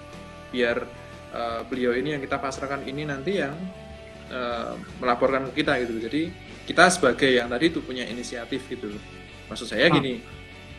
biar 0.52 0.84
uh, 1.32 1.60
beliau 1.66 1.96
ini 1.96 2.16
yang 2.16 2.22
kita 2.22 2.38
pasrahkan 2.38 2.84
ini 2.84 3.08
nanti 3.08 3.40
yang 3.40 3.54
uh, 4.30 4.76
melaporkan 5.00 5.48
ke 5.52 5.62
kita 5.64 5.80
gitu. 5.84 5.98
Jadi 6.00 6.22
kita 6.68 6.92
sebagai 6.92 7.32
yang 7.32 7.48
tadi 7.48 7.72
itu 7.72 7.80
punya 7.80 8.04
inisiatif 8.04 8.68
gitu 8.68 8.92
maksud 9.48 9.72
saya 9.72 9.88
ah. 9.88 9.92
gini 9.96 10.20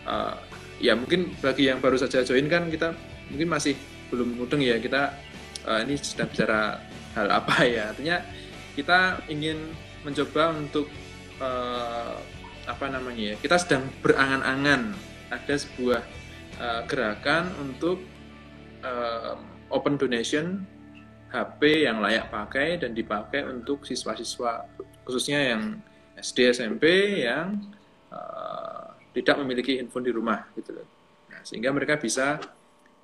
uh, 0.05 0.37
ya 0.77 0.93
mungkin 0.93 1.33
bagi 1.41 1.65
yang 1.65 1.81
baru 1.81 1.97
saja 1.97 2.21
join 2.21 2.45
kan 2.45 2.69
kita 2.69 2.93
mungkin 3.33 3.49
masih 3.49 3.73
belum 4.13 4.37
mudeng 4.37 4.61
ya 4.61 4.77
kita 4.77 5.17
uh, 5.65 5.81
ini 5.81 5.97
sedang 5.97 6.29
bicara 6.29 6.77
hal 7.17 7.27
apa 7.33 7.65
ya 7.73 7.89
artinya 7.89 8.21
kita 8.77 9.25
ingin 9.33 9.57
mencoba 10.05 10.53
untuk 10.53 10.85
uh, 11.41 12.15
apa 12.69 12.85
namanya 12.85 13.33
ya 13.33 13.35
kita 13.41 13.57
sedang 13.57 13.89
berangan-angan 14.05 14.93
ada 15.33 15.55
sebuah 15.57 16.05
uh, 16.61 16.81
gerakan 16.85 17.49
untuk 17.57 17.97
uh, 18.85 19.35
open 19.69 19.95
donation 19.97 20.65
HP 21.29 21.85
yang 21.85 22.01
layak 22.01 22.33
pakai 22.33 22.81
dan 22.81 22.97
dipakai 22.97 23.45
untuk 23.45 23.85
siswa-siswa 23.85 24.65
khususnya 25.05 25.53
yang 25.53 25.77
SD 26.17 26.51
SMP 26.51 26.85
yang 27.23 27.61
uh, 28.09 28.97
tidak 29.13 29.37
memiliki 29.41 29.77
handphone 29.77 30.05
di 30.05 30.13
rumah 30.13 30.49
gitu 30.57 30.75
loh. 30.75 30.87
Nah, 31.29 31.41
sehingga 31.45 31.69
mereka 31.71 32.01
bisa 32.01 32.41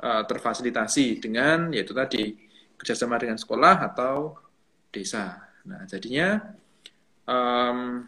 uh, 0.01 0.23
terfasilitasi 0.25 1.21
dengan 1.21 1.69
yaitu 1.71 1.93
tadi 1.93 2.33
kerjasama 2.75 3.21
dengan 3.21 3.39
sekolah 3.39 3.75
atau 3.93 4.35
desa. 4.89 5.39
Nah, 5.65 5.85
jadinya 5.87 6.41
um, 7.29 8.05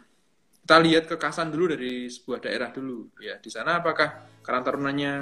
kita 0.68 0.76
lihat 0.84 1.04
kekasan 1.08 1.48
dulu 1.48 1.72
dari 1.72 2.12
sebuah 2.12 2.44
daerah 2.44 2.68
dulu 2.68 3.08
ya 3.24 3.40
di 3.40 3.48
sana 3.48 3.80
apakah 3.80 4.20
karena 4.44 4.60
tarunanya 4.60 5.12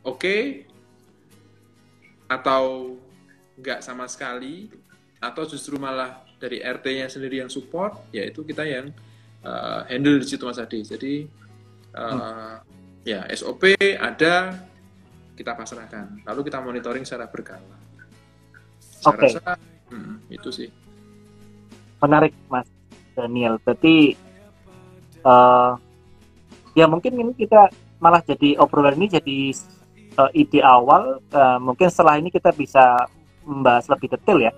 oke 0.00 0.16
okay, 0.16 0.64
atau 2.28 2.94
nggak 3.58 3.80
sama 3.82 4.06
sekali 4.06 4.70
atau 5.18 5.42
justru 5.48 5.80
malah 5.80 6.22
dari 6.38 6.62
RT-nya 6.62 7.10
sendiri 7.10 7.42
yang 7.42 7.50
support 7.50 8.06
yaitu 8.14 8.46
kita 8.46 8.62
yang 8.62 8.94
uh, 9.42 9.82
handle 9.90 10.22
di 10.22 10.26
situ 10.28 10.46
Mas 10.46 10.62
Adi. 10.62 10.86
Jadi 10.86 11.26
uh, 11.98 12.14
hmm. 12.14 12.56
ya 13.02 13.26
SOP 13.34 13.74
ada 13.98 14.54
kita 15.34 15.54
pasrahkan. 15.58 16.22
Lalu 16.22 16.40
kita 16.46 16.58
monitoring 16.62 17.02
secara 17.02 17.26
berkala. 17.26 17.78
Oke. 19.06 19.26
Okay. 19.26 19.30
Rasa, 19.38 19.54
hmm, 19.90 20.14
itu 20.30 20.50
sih. 20.50 20.68
Menarik 21.98 22.34
Mas 22.46 22.66
Daniel. 23.18 23.58
Berarti 23.62 24.14
uh, 25.26 25.74
ya 26.78 26.86
mungkin 26.86 27.18
ini 27.18 27.32
kita 27.34 27.70
malah 27.98 28.22
jadi 28.22 28.58
obrolan 28.62 28.94
ini 28.94 29.06
jadi 29.10 29.38
uh, 30.18 30.30
ide 30.34 30.60
awal. 30.60 31.22
Uh, 31.30 31.62
mungkin 31.62 31.86
setelah 31.88 32.18
ini 32.18 32.28
kita 32.34 32.50
bisa 32.50 33.06
membahas 33.46 33.86
lebih 33.86 34.12
detail 34.18 34.50
ya. 34.50 34.52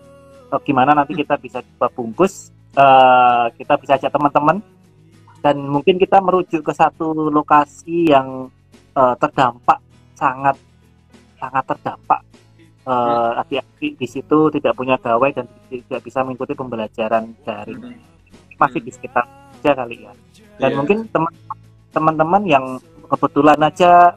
Uh, 0.51 0.59
gimana 0.65 0.97
nanti 0.97 1.15
kita 1.15 1.39
bisa 1.39 1.63
coba 1.63 1.93
bungkus 1.95 2.51
uh, 2.77 3.47
kita 3.55 3.75
bisa 3.81 3.93
ajak 3.99 4.13
teman-teman 4.13 4.59
dan 5.41 5.57
mungkin 5.57 5.97
kita 5.97 6.21
merujuk 6.21 6.61
ke 6.61 6.73
satu 6.75 7.33
lokasi 7.33 8.13
yang 8.13 8.53
uh, 8.93 9.15
terdampak 9.17 9.81
sangat 10.13 10.57
sangat 11.41 11.65
terdampak 11.65 12.21
uh, 12.85 13.41
adik-adik 13.41 13.97
di 13.97 14.07
situ 14.07 14.53
tidak 14.53 14.77
punya 14.77 15.01
gawai 15.01 15.33
dan 15.33 15.49
tidak 15.73 16.05
bisa 16.05 16.21
mengikuti 16.21 16.53
pembelajaran 16.53 17.33
daring 17.43 17.81
hmm. 17.81 18.01
masih 18.61 18.85
di 18.85 18.93
sekitar 18.93 19.25
aja 19.61 19.73
kali 19.73 20.05
ya 20.05 20.13
dan 20.61 20.77
yeah. 20.77 20.77
mungkin 20.77 20.99
teman-teman 21.91 22.43
yang 22.45 22.65
kebetulan 23.09 23.57
aja 23.65 24.13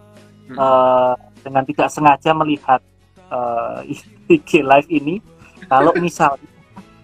hmm. 0.51 0.58
uh, 0.60 1.15
dengan 1.43 1.63
tidak 1.67 1.91
sengaja 1.91 2.32
melihat 2.32 2.79
uh, 3.36 3.84
IG 4.32 4.63
live 4.63 4.89
ini 4.89 5.19
kalau 5.67 5.91
misalnya 6.03 6.49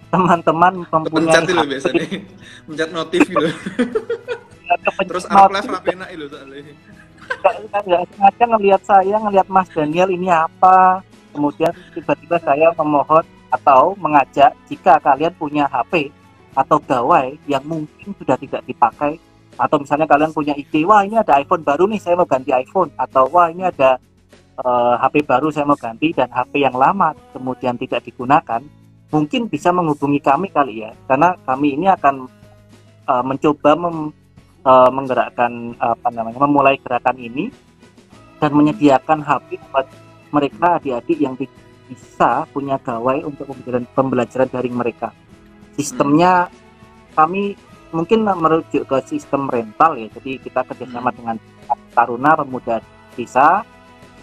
teman-teman 0.10 0.90
mempunyai 0.90 1.38
pencet 1.38 1.54
loh 1.54 1.66
biasanya. 1.70 2.06
pencet 2.66 2.90
notif 2.90 3.22
gitu. 3.30 3.48
Terus 5.06 5.26
arep 5.30 5.52
live 5.54 5.70
rapena 5.70 6.06
itu 6.10 6.26
soalnya 7.40 7.80
nggak 7.86 8.04
sengaja 8.10 8.44
ngelihat 8.56 8.82
saya 8.84 9.16
ngelihat 9.22 9.48
Mas 9.48 9.70
Daniel 9.72 10.10
ini 10.10 10.28
apa. 10.30 11.06
Kemudian 11.30 11.72
tiba-tiba 11.94 12.42
saya 12.42 12.74
memohon 12.74 13.22
atau 13.54 13.94
mengajak 14.02 14.52
jika 14.66 14.98
kalian 14.98 15.34
punya 15.38 15.70
HP 15.70 16.10
atau 16.58 16.82
gawai 16.82 17.38
yang 17.46 17.62
mungkin 17.64 18.18
sudah 18.18 18.36
tidak 18.42 18.66
dipakai. 18.66 19.22
Atau 19.60 19.78
misalnya 19.78 20.08
kalian 20.08 20.32
punya 20.34 20.56
ide 20.56 20.88
wah 20.88 21.04
ini 21.04 21.20
ada 21.20 21.38
iPhone 21.38 21.62
baru 21.62 21.86
nih 21.86 22.02
saya 22.02 22.18
mau 22.18 22.26
ganti 22.26 22.50
iPhone. 22.50 22.90
Atau 22.98 23.30
wah 23.30 23.52
ini 23.52 23.68
ada 23.68 24.02
uh, 24.60 24.68
eh, 24.68 24.96
HP 25.00 25.16
baru 25.24 25.48
saya 25.52 25.66
mau 25.68 25.80
ganti 25.80 26.12
dan 26.12 26.30
HP 26.32 26.64
yang 26.64 26.76
lama 26.76 27.16
kemudian 27.32 27.80
tidak 27.80 28.04
digunakan 28.04 28.62
mungkin 29.10 29.50
bisa 29.50 29.74
menghubungi 29.74 30.22
kami 30.22 30.54
kali 30.54 30.86
ya 30.86 30.92
karena 31.10 31.34
kami 31.48 31.74
ini 31.74 31.90
akan 31.90 32.30
uh, 33.10 33.24
mencoba 33.26 33.72
mem, 33.74 34.14
uh, 34.68 34.90
menggerakkan 34.94 35.74
apa 35.82 36.08
namanya 36.14 36.40
memulai 36.46 36.78
gerakan 36.78 37.18
ini 37.18 37.50
dan 38.40 38.52
menyediakan 38.54 39.20
HP 39.26 39.60
buat 39.72 39.88
mereka 40.30 40.78
adik-adik 40.78 41.18
yang 41.18 41.36
bisa 41.90 42.46
punya 42.54 42.78
gawai 42.78 43.26
untuk 43.26 43.50
pembelajaran 43.50 43.84
pembelajaran 43.98 44.50
daring 44.54 44.78
mereka 44.78 45.10
sistemnya 45.74 46.46
hmm. 46.46 46.54
kami 47.18 47.44
mungkin 47.90 48.22
merujuk 48.22 48.86
ke 48.86 48.98
sistem 49.10 49.50
rental 49.50 49.98
ya 49.98 50.06
jadi 50.22 50.38
kita 50.38 50.62
kerjasama 50.70 51.10
hmm. 51.10 51.18
dengan 51.18 51.36
Taruna 51.98 52.38
Pemuda 52.38 52.78
Desa 53.18 53.66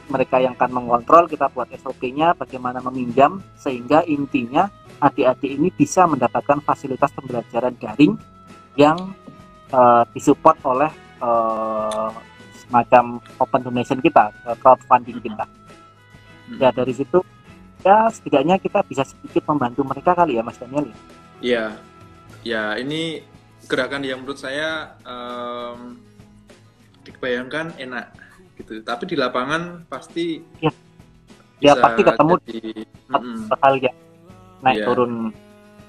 mereka 0.07 0.39
yang 0.39 0.55
akan 0.55 0.71
mengontrol 0.71 1.27
kita 1.27 1.51
buat 1.51 1.67
SOP-nya 1.75 2.39
bagaimana 2.39 2.79
meminjam 2.91 3.43
sehingga 3.59 4.07
intinya 4.07 4.71
adik-adik 5.03 5.51
ini 5.51 5.69
bisa 5.75 6.07
mendapatkan 6.07 6.63
fasilitas 6.63 7.13
pembelajaran 7.13 7.75
daring 7.77 8.15
yang 8.79 9.13
uh, 9.75 10.07
disupport 10.15 10.57
oleh 10.65 10.91
uh, 11.21 12.11
semacam 12.67 13.21
open 13.39 13.61
donation 13.63 13.99
kita 14.01 14.31
uh, 14.47 14.57
crowdfunding 14.59 15.19
kita. 15.21 15.45
Hmm. 16.47 16.63
ya 16.63 16.71
dari 16.71 16.95
situ 16.95 17.27
ya 17.83 18.07
setidaknya 18.07 18.63
kita 18.63 18.87
bisa 18.87 19.03
sedikit 19.03 19.43
membantu 19.51 19.83
mereka 19.83 20.15
kali 20.15 20.39
ya 20.39 20.47
Mas 20.47 20.59
Daniel 20.63 20.87
ya? 20.87 20.97
Iya. 21.43 21.65
Ya 22.47 22.63
ini 22.79 23.27
gerakan 23.67 24.07
yang 24.07 24.23
menurut 24.23 24.39
saya 24.39 24.95
um, 25.03 25.99
dibayangkan 27.03 27.75
enak 27.75 28.15
gitu. 28.57 28.81
Tapi 28.83 29.05
di 29.07 29.17
lapangan 29.17 29.85
pasti 29.87 30.41
ya, 30.61 30.73
ya 31.61 31.73
pasti 31.77 32.01
ketemu 32.03 32.33
jadi, 32.49 32.73
mm, 33.13 33.41
hal 33.61 33.75
yang 33.81 33.97
naik 34.65 34.79
Iya. 34.81 34.87
turun 34.89 35.13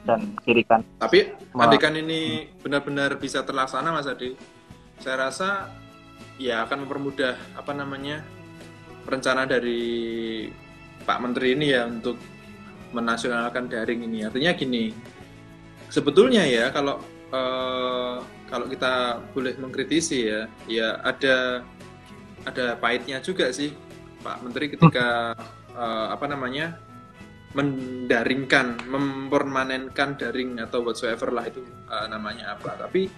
dan 0.08 0.22
kiri 0.44 0.64
kan. 0.64 0.82
Tapi 1.00 1.32
andikan 1.56 1.96
ini 1.96 2.48
benar-benar 2.64 3.20
bisa 3.20 3.44
terlaksana 3.44 3.92
Mas 3.92 4.08
Adi, 4.08 4.36
saya 5.04 5.28
rasa 5.28 5.68
ya 6.40 6.64
akan 6.64 6.88
mempermudah 6.88 7.36
apa 7.58 7.72
namanya 7.74 8.24
rencana 9.08 9.44
dari 9.48 10.48
Pak 11.04 11.20
Menteri 11.24 11.56
ini 11.56 11.72
ya 11.72 11.88
untuk 11.88 12.16
menasionalkan 12.92 13.68
daring 13.68 14.08
ini. 14.08 14.24
Artinya 14.24 14.56
gini, 14.56 14.92
sebetulnya 15.92 16.48
ya 16.48 16.72
kalau 16.72 17.00
eh, 17.32 18.18
kalau 18.48 18.66
kita 18.72 19.20
boleh 19.36 19.60
mengkritisi 19.60 20.32
ya, 20.32 20.48
ya 20.72 21.04
ada 21.04 21.68
ada 22.48 22.80
pahitnya 22.80 23.20
juga 23.20 23.52
sih 23.52 23.76
Pak 24.24 24.40
Menteri 24.48 24.72
ketika 24.72 25.36
eh, 25.76 26.08
apa 26.16 26.26
namanya 26.32 26.88
mendaringkan, 27.56 28.86
mempermanenkan 28.86 30.14
daring 30.20 30.62
atau 30.62 30.86
whatsoever 30.86 31.34
lah 31.34 31.48
itu 31.48 31.66
uh, 31.90 32.06
namanya 32.06 32.54
apa. 32.54 32.76
Tapi 32.76 33.10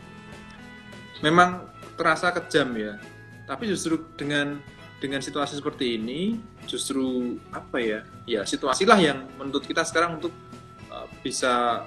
memang 1.26 1.66
terasa 2.00 2.32
kejam 2.32 2.72
ya. 2.80 2.96
Tapi 3.44 3.68
justru 3.68 4.00
dengan 4.14 4.62
dengan 5.04 5.20
situasi 5.20 5.58
seperti 5.60 6.00
ini, 6.00 6.40
justru 6.70 7.36
apa 7.52 7.84
ya? 7.84 8.00
Ya 8.24 8.42
situasilah 8.48 9.00
yang 9.02 9.28
menurut 9.36 9.68
kita 9.68 9.84
sekarang 9.84 10.22
untuk 10.22 10.32
uh, 10.88 11.10
bisa 11.20 11.84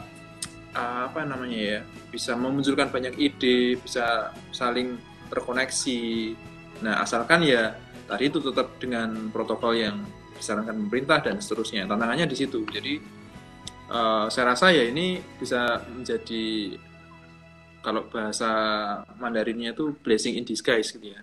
uh, 0.74 1.00
apa 1.06 1.22
namanya 1.22 1.56
ya? 1.56 1.80
Bisa 2.12 2.36
memunculkan 2.36 2.92
banyak 2.92 3.16
ide, 3.16 3.80
bisa 3.80 4.34
saling 4.50 5.00
terkoneksi. 5.32 6.34
Nah 6.82 7.00
asalkan 7.00 7.46
ya 7.46 7.72
tadi 8.10 8.28
itu 8.28 8.42
tetap 8.42 8.76
dengan 8.82 9.30
protokol 9.30 9.78
yang 9.78 9.96
disarankan 10.36 10.74
pemerintah 10.86 11.22
dan 11.22 11.38
seterusnya. 11.38 11.86
Tantangannya 11.86 12.26
di 12.26 12.36
situ. 12.36 12.66
Jadi 12.66 12.98
uh, 13.88 14.26
saya 14.26 14.52
rasa 14.52 14.74
ya 14.74 14.82
ini 14.84 15.22
bisa 15.38 15.80
menjadi 15.86 16.76
kalau 17.82 18.06
bahasa 18.10 18.50
Mandarinnya 19.18 19.74
itu 19.74 19.94
blessing 20.02 20.38
in 20.38 20.46
disguise 20.46 20.90
gitu 20.94 21.14
ya. 21.14 21.22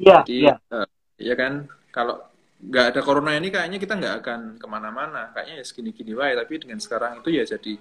iya 0.00 0.16
Jadi 0.24 0.36
iya 0.48 0.54
uh, 0.72 0.88
ya 1.20 1.34
kan 1.36 1.68
kalau 1.92 2.20
nggak 2.58 2.96
ada 2.96 3.00
corona 3.06 3.38
ini 3.38 3.54
kayaknya 3.54 3.78
kita 3.78 3.94
nggak 3.94 4.14
akan 4.24 4.40
ke 4.56 4.66
mana-mana. 4.66 5.30
Kayaknya 5.36 5.54
ya 5.60 5.64
segini-gini 5.64 6.12
wae. 6.16 6.32
Tapi 6.32 6.54
dengan 6.56 6.80
sekarang 6.80 7.20
itu 7.20 7.30
ya 7.36 7.44
jadi 7.44 7.74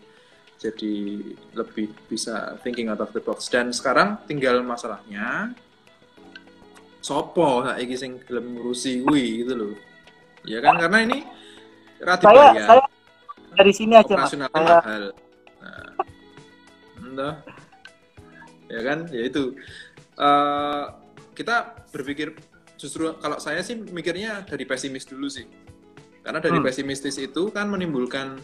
jadi 0.58 0.96
lebih 1.54 1.94
bisa 2.10 2.58
thinking 2.66 2.90
out 2.90 3.00
of 3.00 3.14
the 3.14 3.22
box. 3.24 3.48
Dan 3.48 3.70
sekarang 3.72 4.20
tinggal 4.26 4.60
masalahnya 4.66 5.54
sopo 7.08 7.64
saiki 7.64 7.96
sing 7.96 8.20
gelem 8.28 8.60
ngurusi 8.60 9.08
kuwi 9.08 9.48
gitu 9.48 9.54
loh. 9.56 9.74
Ya 10.44 10.60
kan 10.60 10.76
karena 10.76 11.08
ini 11.08 11.24
saya 12.04 12.20
bayar. 12.20 12.68
saya 12.68 12.84
dari 13.56 13.74
sini 13.74 13.94
aja 13.96 14.14
mas 14.20 14.30
saya 14.36 14.52
mahal. 14.52 15.04
Nah, 15.64 15.88
entah. 17.00 17.34
Ya 18.68 18.82
kan, 18.84 19.08
ya 19.08 19.24
itu. 19.24 19.56
Eh, 20.20 20.84
kita 21.32 21.88
berpikir 21.96 22.36
justru 22.76 23.16
kalau 23.18 23.40
saya 23.40 23.64
sih 23.64 23.80
mikirnya 23.80 24.44
dari 24.44 24.68
pesimis 24.68 25.08
dulu 25.08 25.32
sih. 25.32 25.48
Karena 26.22 26.44
dari 26.44 26.60
Hmm. 26.60 26.68
pesimistis 26.68 27.16
itu 27.18 27.48
kan 27.56 27.72
menimbulkan 27.72 28.36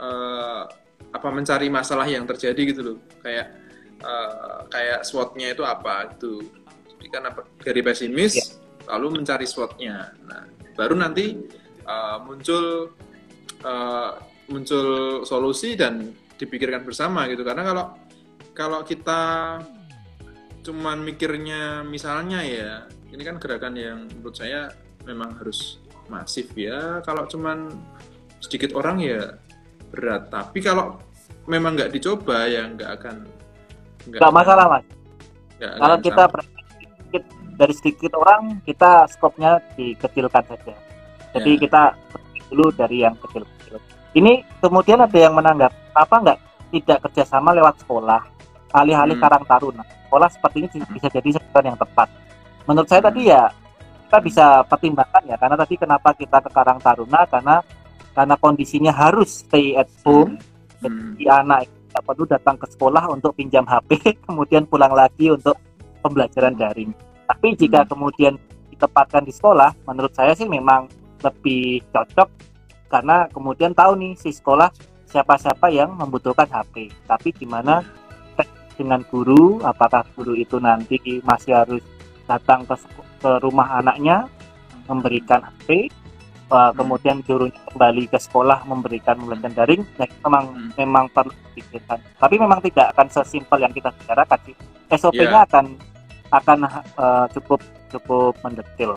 eh, 0.00 0.62
apa 1.10 1.28
mencari 1.28 1.68
masalah 1.68 2.06
yang 2.08 2.24
terjadi 2.24 2.62
gitu 2.72 2.80
loh. 2.80 2.98
Kayak 3.20 3.52
eh, 4.00 4.58
kayak 4.72 5.00
SWOT-nya 5.04 5.52
itu 5.52 5.66
apa 5.66 6.14
gitu. 6.16 6.40
Jadi 7.00 7.16
apa- 7.16 7.48
dari 7.64 7.80
pesimis 7.80 8.32
Iya. 8.36 8.46
lalu 8.92 9.20
mencari 9.20 9.48
SWOT-nya. 9.48 9.96
Nah, 10.28 10.42
baru 10.76 10.94
nanti 10.94 11.40
eh, 11.80 12.18
muncul 12.22 12.92
eh, 13.64 14.10
muncul 14.46 14.88
solusi 15.24 15.74
dan 15.74 16.12
dipikirkan 16.36 16.84
bersama 16.84 17.24
gitu 17.28 17.44
karena 17.44 17.62
kalau 17.64 17.84
kalau 18.52 18.80
kita 18.84 19.20
cuman 20.60 21.00
mikirnya 21.00 21.84
misalnya 21.84 22.40
ya 22.44 22.84
ini 23.12 23.22
kan 23.24 23.36
gerakan 23.40 23.74
yang 23.76 23.98
menurut 24.08 24.36
saya 24.36 24.72
memang 25.04 25.36
harus 25.40 25.80
masif 26.08 26.52
ya 26.56 27.00
kalau 27.04 27.24
cuman 27.28 27.68
sedikit 28.40 28.72
orang 28.76 29.00
ya 29.00 29.36
berat 29.92 30.28
tapi 30.32 30.60
kalau 30.60 30.96
memang 31.48 31.76
nggak 31.76 31.92
dicoba 31.92 32.48
ya 32.48 32.68
nggak 32.68 32.90
akan 33.00 33.16
nggak 34.08 34.32
masalah 34.32 34.64
mas 34.68 34.84
kalau 35.76 35.96
kita. 36.00 36.24
Dari 37.60 37.76
sedikit 37.76 38.16
orang 38.16 38.64
kita 38.64 39.04
skopnya 39.12 39.60
dikecilkan 39.76 40.44
saja 40.48 40.72
jadi 41.36 41.50
Ya. 41.54 41.60
kita 41.60 41.82
dulu 42.48 42.72
dari 42.72 43.04
yang 43.04 43.12
kecil-kecil 43.20 43.76
ini 44.16 44.40
kemudian 44.58 45.04
ada 45.04 45.14
yang 45.14 45.36
menanggap 45.36 45.68
apa 45.92 46.14
nggak 46.16 46.38
tidak 46.72 46.98
kerjasama 47.04 47.52
lewat 47.52 47.76
sekolah 47.84 48.24
alih-alih 48.72 49.18
Hmm. 49.20 49.24
Karang 49.28 49.44
Taruna 49.44 49.84
sekolah 50.08 50.28
seperti 50.32 50.56
ini 50.64 50.80
bisa 50.88 51.12
jadi 51.12 51.28
sasaran 51.36 51.74
yang 51.74 51.78
tepat 51.78 52.08
menurut 52.64 52.88
saya 52.88 53.04
Hmm. 53.04 53.08
tadi 53.12 53.22
ya 53.28 53.42
kita 54.08 54.18
bisa 54.24 54.46
pertimbangkan 54.66 55.22
ya 55.28 55.36
karena 55.38 55.54
tadi 55.60 55.74
kenapa 55.76 56.08
kita 56.16 56.38
ke 56.40 56.50
Karang 56.50 56.80
Taruna 56.80 57.20
karena 57.28 57.56
karena 58.10 58.34
kondisinya 58.40 58.90
harus 58.90 59.44
stay 59.44 59.76
at 59.76 59.86
home 60.02 60.40
Hmm. 60.80 61.12
di 61.14 61.28
anak 61.28 61.68
tidak 61.68 62.02
perlu 62.08 62.24
datang 62.24 62.56
ke 62.56 62.66
sekolah 62.72 63.04
untuk 63.12 63.36
pinjam 63.36 63.68
HP 63.68 64.00
kemudian 64.26 64.64
pulang 64.64 64.96
lagi 64.96 65.28
untuk 65.28 65.54
pembelajaran 66.00 66.56
daring 66.56 66.90
tapi 67.30 67.54
jika 67.54 67.86
Hmm. 67.86 67.90
kemudian 67.94 68.34
ditempatkan 68.74 69.22
di 69.22 69.30
sekolah 69.30 69.70
menurut 69.86 70.10
saya 70.10 70.34
sih 70.34 70.50
memang 70.50 70.90
lebih 71.22 71.86
cocok. 71.94 72.26
Karena 72.90 73.30
kemudian 73.30 73.70
tahu 73.70 73.94
nih 73.94 74.18
si 74.18 74.34
sekolah 74.34 74.66
siapa-siapa 75.06 75.70
yang 75.70 75.94
membutuhkan 75.94 76.50
HP 76.50 76.90
tapi 77.06 77.30
gimana 77.30 77.86
dengan 78.74 79.06
guru? 79.06 79.62
Apakah 79.62 80.02
guru 80.18 80.34
itu 80.34 80.58
nanti 80.58 80.98
masih 81.22 81.54
harus 81.54 81.84
datang 82.26 82.66
ke, 82.66 82.74
ke 83.22 83.30
rumah 83.46 83.78
anaknya 83.78 84.26
memberikan 84.90 85.38
HP 85.38 85.86
uh, 86.50 86.74
kemudian 86.74 87.22
gurunya 87.22 87.54
kembali 87.70 88.10
ke 88.10 88.18
sekolah 88.18 88.66
memberikan 88.66 89.14
pembelajaran 89.22 89.54
daring? 89.54 89.82
Ya 90.02 90.10
memang 90.26 90.44
Hmm. 90.50 90.70
memang 90.74 91.04
perlu 91.14 91.30
dipikirkan. 91.54 92.02
Tapi 92.18 92.34
memang 92.42 92.58
tidak 92.58 92.90
akan 92.98 93.06
sesimpel 93.06 93.62
yang 93.62 93.70
kita 93.70 93.94
bicarakan 93.94 94.38
sih. 94.50 94.56
SOP-nya 94.90 95.46
akan 95.46 95.78
akan 96.30 96.58
uh, 96.96 97.26
cukup 97.30 97.60
cukup 97.90 98.34
mendetail 98.40 98.96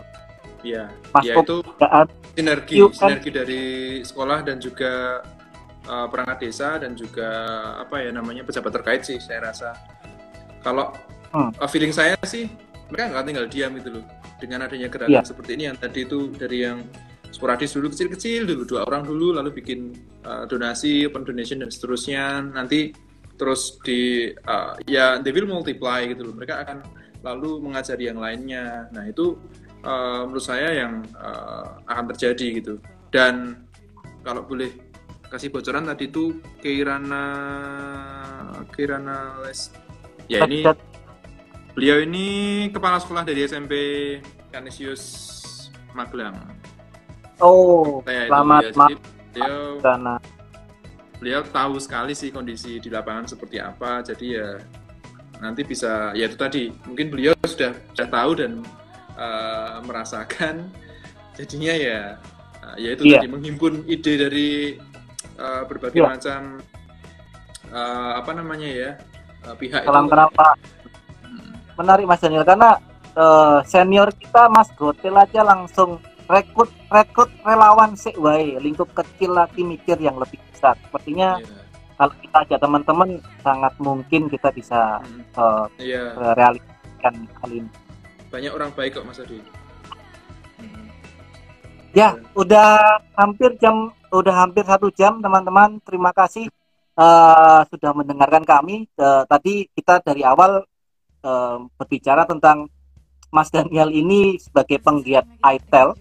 ya 0.62 0.88
Mas 1.12 1.24
ya 1.26 1.34
Bob, 1.36 1.44
itu 1.44 1.56
keadaan 1.76 2.06
sinergi 2.32 2.76
kan. 2.80 2.92
sinergi 2.94 3.30
dari 3.30 3.62
sekolah 4.00 4.38
dan 4.42 4.56
juga 4.58 5.20
uh, 5.84 6.06
perangkat 6.08 6.38
desa 6.40 6.80
dan 6.80 6.96
juga 6.96 7.28
apa 7.78 8.00
ya 8.00 8.10
namanya 8.10 8.42
pejabat 8.42 8.72
terkait 8.72 9.02
sih 9.04 9.18
saya 9.18 9.50
rasa 9.50 9.74
kalau 10.60 10.90
Hmm. 11.34 11.50
uh, 11.58 11.66
feeling 11.66 11.90
saya 11.90 12.14
sih 12.22 12.46
mereka 12.86 13.10
nggak 13.10 13.24
tinggal 13.26 13.46
diam 13.50 13.74
itu 13.74 13.90
loh 13.90 14.06
dengan 14.38 14.70
adanya 14.70 14.86
gerakan 14.86 15.18
Iya. 15.18 15.26
seperti 15.26 15.50
ini 15.58 15.64
yang 15.66 15.74
tadi 15.74 16.06
itu 16.06 16.30
dari 16.30 16.62
yang 16.62 16.78
sporadis 17.34 17.74
dulu 17.74 17.90
kecil-kecil 17.90 18.46
dulu 18.46 18.62
dua 18.62 18.86
orang 18.86 19.02
dulu 19.02 19.34
lalu 19.34 19.50
bikin 19.50 19.90
uh, 20.22 20.46
donasi 20.46 21.02
open 21.10 21.26
donation 21.26 21.58
dan 21.58 21.74
seterusnya 21.74 22.38
nanti 22.54 22.94
terus 23.34 23.82
di 23.82 24.30
uh, 24.46 24.78
ya 24.86 25.18
they 25.18 25.34
will 25.34 25.50
multiply 25.50 26.06
gitu 26.06 26.22
loh 26.22 26.38
mereka 26.38 26.62
akan 26.62 26.86
lalu 27.24 27.64
mengajari 27.64 28.12
yang 28.12 28.20
lainnya. 28.20 28.92
Nah 28.92 29.08
itu 29.08 29.40
uh, 29.82 30.28
menurut 30.28 30.44
saya 30.44 30.84
yang 30.84 31.00
uh, 31.16 31.80
akan 31.88 32.04
terjadi 32.12 32.60
gitu. 32.60 32.74
Dan 33.08 33.64
kalau 34.20 34.44
boleh 34.44 34.70
kasih 35.32 35.50
bocoran 35.50 35.88
tadi 35.88 36.12
itu 36.12 36.38
Kirana 36.60 37.26
Kirana 38.70 39.40
Les. 39.42 39.72
Ya 40.28 40.44
ini 40.44 40.62
beliau 41.74 41.98
ini 42.04 42.26
kepala 42.70 43.00
sekolah 43.00 43.24
dari 43.26 43.48
SMP 43.48 43.74
Canisius 44.52 45.02
Magelang. 45.96 46.36
Oh 47.42 47.98
saya 48.06 48.28
itu 48.28 48.30
selamat 48.30 48.62
ya, 48.62 48.70
malam 48.76 48.90
jadi 48.94 48.94
beliau 49.34 49.64
beliau 51.18 51.40
tahu 51.50 51.74
sekali 51.80 52.12
sih 52.12 52.30
kondisi 52.30 52.78
di 52.78 52.88
lapangan 52.92 53.26
seperti 53.26 53.58
apa. 53.58 54.04
Jadi 54.06 54.26
ya 54.38 54.60
nanti 55.38 55.62
bisa 55.62 56.14
ya 56.14 56.26
itu 56.26 56.36
tadi 56.36 56.70
mungkin 56.84 57.10
beliau 57.10 57.34
sudah 57.44 57.74
sudah 57.92 58.08
tahu 58.08 58.30
dan 58.38 58.52
uh, 59.14 59.82
merasakan 59.82 60.70
jadinya 61.34 61.74
ya 61.74 62.00
uh, 62.62 62.76
ya 62.78 62.94
itu 62.94 63.02
Iya. 63.04 63.18
tadi 63.20 63.28
menghimpun 63.28 63.82
ide 63.84 64.12
dari 64.14 64.50
uh, 65.36 65.62
berbagai 65.66 65.98
Iya. 65.98 66.08
macam 66.08 66.40
uh, 67.70 68.12
apa 68.20 68.30
namanya 68.32 68.68
ya 68.68 68.90
uh, 69.44 69.54
pihak 69.56 69.84
salam 69.84 70.06
itu 70.06 70.12
kenal 70.12 70.30
Pak 70.32 70.54
Hmm, 71.24 71.50
menarik 71.76 72.04
Mas 72.06 72.20
Daniel 72.20 72.44
karena 72.44 72.78
eh, 73.14 73.58
senior 73.66 74.12
kita 74.12 74.46
Mas 74.46 74.68
Gotel 74.76 75.16
aja 75.16 75.40
langsung 75.42 75.98
rekrut 76.24 76.68
rekrut 76.88 77.26
relawan 77.42 77.96
sik 77.96 78.14
wae 78.16 78.54
lingkup 78.60 78.92
kecil 78.92 79.34
lagi 79.34 79.64
mikir 79.64 79.98
yang 79.98 80.14
lebih 80.14 80.38
besar 80.52 80.78
sepertinya 80.78 81.40
iya. 81.40 81.58
kalau 81.96 82.14
kita 82.20 82.36
ajak 82.44 82.58
teman-teman 82.60 83.10
sangat 83.40 83.74
mungkin 83.80 84.28
kita 84.28 84.52
bisa 84.52 85.00
Hmm, 85.02 85.23
eh, 85.38 85.66
iya 85.82 86.02
realisasikan 86.38 87.14
hal 87.42 87.50
ini 87.50 87.70
banyak 88.30 88.52
orang 88.54 88.70
baik 88.74 88.98
kok 88.98 89.06
Mas 89.06 89.22
Adi 89.22 89.64
Ya, 91.94 92.18
udah 92.34 92.82
hampir 93.14 93.54
jam, 93.62 93.94
udah 94.10 94.34
hampir 94.34 94.66
satu 94.66 94.90
jam, 94.90 95.22
teman-teman. 95.22 95.78
Terima 95.86 96.10
kasih 96.10 96.50
uh, 96.98 97.62
sudah 97.70 97.94
mendengarkan 97.94 98.42
kami. 98.42 98.90
Uh, 98.98 99.22
tadi 99.30 99.70
kita 99.70 100.02
dari 100.02 100.26
awal 100.26 100.66
uh, 101.22 101.56
berbicara 101.78 102.26
tentang 102.26 102.66
Mas 103.30 103.50
Daniel 103.50 103.90
ini 103.90 104.42
sebagai 104.42 104.82
penggiat 104.82 105.22
ITEL. 105.38 105.94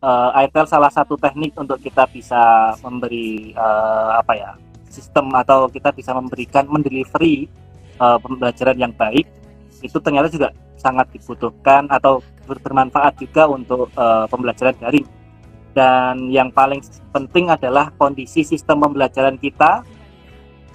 Uh, 0.00 0.30
ITEL 0.46 0.64
salah 0.64 0.88
satu 0.88 1.20
teknik 1.20 1.52
untuk 1.60 1.76
kita 1.76 2.08
bisa 2.08 2.72
memberi 2.80 3.52
uh, 3.52 4.16
apa 4.16 4.32
ya 4.32 4.50
sistem 4.88 5.28
atau 5.36 5.68
kita 5.68 5.92
bisa 5.92 6.16
memberikan 6.16 6.64
mendelivery 6.70 7.50
uh, 7.98 8.18
pembelajaran 8.18 8.76
yang 8.78 8.94
baik 8.94 9.26
itu 9.82 9.98
ternyata 10.02 10.26
juga 10.30 10.50
sangat 10.78 11.10
dibutuhkan 11.14 11.86
atau 11.90 12.22
bermanfaat 12.46 13.18
juga 13.18 13.46
untuk 13.50 13.90
uh, 13.94 14.24
pembelajaran 14.30 14.74
daring 14.78 15.06
dan 15.76 16.26
yang 16.32 16.50
paling 16.50 16.82
penting 17.12 17.52
adalah 17.52 17.92
kondisi 17.94 18.42
sistem 18.42 18.82
pembelajaran 18.88 19.36
kita 19.38 19.84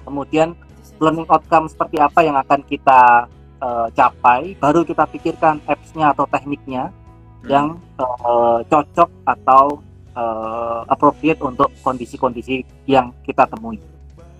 kemudian 0.06 0.56
learning 1.02 1.26
outcome 1.28 1.66
seperti 1.66 1.98
apa 1.98 2.20
yang 2.22 2.36
akan 2.38 2.60
kita 2.64 3.26
uh, 3.60 3.88
capai 3.92 4.54
baru 4.60 4.86
kita 4.86 5.04
pikirkan 5.10 5.58
apps-nya 5.66 6.14
atau 6.14 6.24
tekniknya 6.28 6.88
hmm. 6.88 7.48
yang 7.50 7.66
uh, 7.98 8.62
cocok 8.68 9.10
atau 9.26 9.82
uh, 10.14 10.86
appropriate 10.86 11.40
untuk 11.42 11.72
kondisi-kondisi 11.82 12.62
yang 12.86 13.10
kita 13.26 13.48
temui 13.50 13.93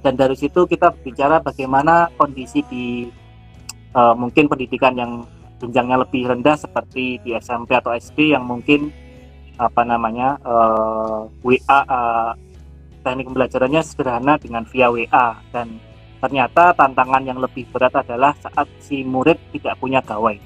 dan 0.05 0.21
dari 0.21 0.37
situ 0.37 0.69
kita 0.69 0.93
bicara 1.01 1.40
bagaimana 1.40 2.12
kondisi 2.21 2.61
di 2.69 3.09
uh, 3.97 4.12
mungkin 4.12 4.53
pendidikan 4.53 4.93
yang 4.93 5.25
jenjangnya 5.64 6.05
lebih 6.05 6.29
rendah 6.29 6.61
seperti 6.61 7.25
di 7.25 7.33
SMP 7.40 7.73
atau 7.73 7.97
SD 7.97 8.37
yang 8.37 8.45
mungkin 8.45 8.93
apa 9.57 9.81
namanya 9.81 10.37
uh, 10.45 11.25
WA 11.40 11.81
uh, 11.88 12.37
teknik 13.01 13.33
pembelajarannya 13.33 13.81
sederhana 13.81 14.37
dengan 14.37 14.69
via 14.69 14.93
WA 14.93 15.40
dan 15.57 15.81
ternyata 16.21 16.77
tantangan 16.77 17.25
yang 17.25 17.40
lebih 17.40 17.64
berat 17.73 17.97
adalah 17.97 18.37
saat 18.45 18.69
si 18.85 19.05
murid 19.09 19.40
tidak 19.57 19.81
punya 19.81 20.05
gawai. 20.05 20.37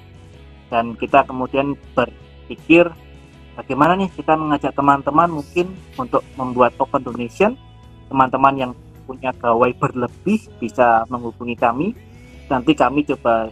Dan 0.70 0.94
kita 0.94 1.26
kemudian 1.26 1.74
berpikir 1.98 2.90
bagaimana 3.58 3.98
nih 3.98 4.10
kita 4.14 4.38
mengajak 4.38 4.70
teman-teman 4.74 5.30
mungkin 5.42 5.74
untuk 5.98 6.22
membuat 6.38 6.78
open 6.78 7.02
donation? 7.02 7.58
Teman-teman 8.10 8.54
yang 8.58 8.72
punya 9.08 9.32
gawai 9.32 9.72
berlebih 9.72 10.44
bisa 10.60 11.08
menghubungi 11.08 11.56
kami 11.56 11.96
nanti 12.52 12.76
kami 12.76 13.08
coba 13.08 13.48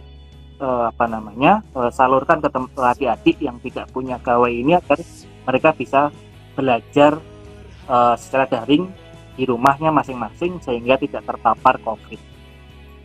uh, 0.61 0.93
apa 0.93 1.05
namanya 1.09 1.65
uh, 1.73 1.89
salurkan 1.89 2.37
ke 2.41 2.49
adik-adik 2.77 3.37
yang 3.41 3.57
tidak 3.65 3.89
punya 3.89 4.21
gawai 4.21 4.53
ini 4.53 4.77
agar 4.77 5.01
mereka 5.49 5.73
bisa 5.73 6.13
belajar 6.53 7.17
uh, 7.89 8.13
secara 8.17 8.45
daring 8.45 8.89
di 9.37 9.45
rumahnya 9.45 9.93
masing-masing 9.93 10.57
sehingga 10.65 10.97
tidak 10.97 11.21
terpapar 11.25 11.77
COVID. 11.85 12.19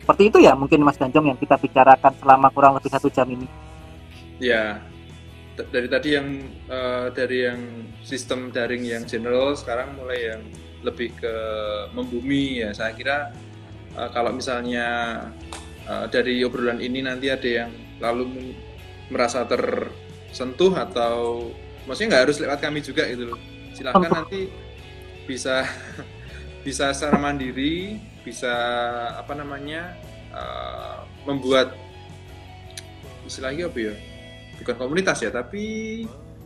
Seperti 0.01 0.23
itu 0.27 0.37
ya 0.43 0.57
mungkin 0.57 0.81
Mas 0.83 0.97
Ganjong 0.97 1.31
yang 1.31 1.39
kita 1.39 1.55
bicarakan 1.55 2.11
selama 2.19 2.49
kurang 2.51 2.75
lebih 2.75 2.91
satu 2.91 3.07
jam 3.07 3.29
ini. 3.29 3.47
Ya, 4.41 4.81
dari 5.55 5.87
tadi 5.87 6.17
yang 6.17 6.27
uh, 6.67 7.07
dari 7.13 7.47
yang 7.47 7.61
sistem 8.01 8.49
daring 8.49 8.83
yang 8.83 9.05
general 9.05 9.53
sekarang 9.53 9.93
mulai 9.95 10.33
yang 10.33 10.41
lebih 10.83 11.15
ke 11.17 11.35
membumi 11.95 12.61
ya. 12.61 12.75
Saya 12.75 12.91
kira 12.93 13.31
uh, 13.95 14.09
kalau 14.11 14.35
misalnya 14.35 15.19
uh, 15.87 16.05
dari 16.11 16.43
obrolan 16.43 16.83
ini 16.83 17.01
nanti 17.01 17.31
ada 17.31 17.49
yang 17.65 17.71
lalu 18.03 18.53
merasa 19.07 19.47
tersentuh 19.47 20.75
atau 20.75 21.49
maksudnya 21.87 22.15
nggak 22.15 22.23
harus 22.29 22.37
lewat 22.43 22.59
kami 22.59 22.79
juga 22.83 23.07
itu 23.07 23.31
loh. 23.31 23.39
Silakan 23.73 24.11
nanti 24.11 24.51
bisa 25.25 25.63
bisa 26.65 26.91
secara 26.95 27.19
mandiri 27.19 27.99
bisa 28.23 28.55
apa 29.19 29.35
namanya 29.35 29.95
uh, 30.31 31.03
membuat 31.27 31.75
istilahnya 33.27 33.67
apa 33.67 33.79
ya 33.91 33.93
bukan 34.59 34.75
komunitas 34.79 35.19
ya 35.23 35.31
tapi 35.31 35.63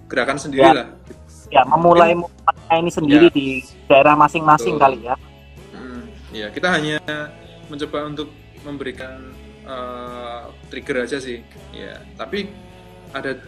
gerakan 0.10 0.42
sendiri 0.42 0.66
ya. 0.66 0.74
lah 0.74 0.88
ya 1.52 1.64
memulai 1.64 2.16
ini 2.76 2.92
sendiri 2.92 3.28
ya. 3.32 3.36
di 3.36 3.48
daerah 3.88 4.16
masing-masing 4.20 4.76
kali 4.76 5.00
ya 5.08 5.16
hmm, 5.74 6.04
ya 6.36 6.48
kita 6.52 6.68
hanya 6.72 7.00
mencoba 7.68 8.08
untuk 8.08 8.30
memberikan 8.64 9.32
uh, 9.64 10.52
trigger 10.68 11.08
aja 11.08 11.18
sih 11.20 11.44
ya 11.72 12.00
tapi 12.20 12.52
ada 13.16 13.40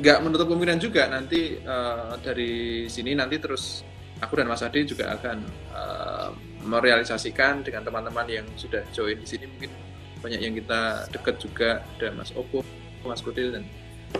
nggak 0.00 0.18
menutup 0.24 0.46
kemungkinan 0.48 0.80
juga 0.80 1.10
nanti 1.10 1.60
uh, 1.60 2.16
dari 2.22 2.86
sini 2.88 3.12
nanti 3.12 3.36
terus 3.36 3.84
aku 4.22 4.38
dan 4.38 4.48
Mas 4.48 4.64
Adi 4.64 4.86
juga 4.86 5.12
akan 5.16 5.38
uh, 5.74 6.30
merealisasikan 6.64 7.64
dengan 7.64 7.84
teman-teman 7.84 8.28
yang 8.28 8.46
sudah 8.54 8.84
join 8.92 9.16
di 9.20 9.28
sini 9.28 9.48
mungkin 9.48 9.72
banyak 10.20 10.40
yang 10.40 10.54
kita 10.56 11.08
dekat 11.08 11.36
juga 11.40 11.80
ada 11.96 12.12
Mas 12.12 12.30
Opo, 12.36 12.60
Mas 13.02 13.24
Kudil 13.24 13.56
dan 13.56 13.64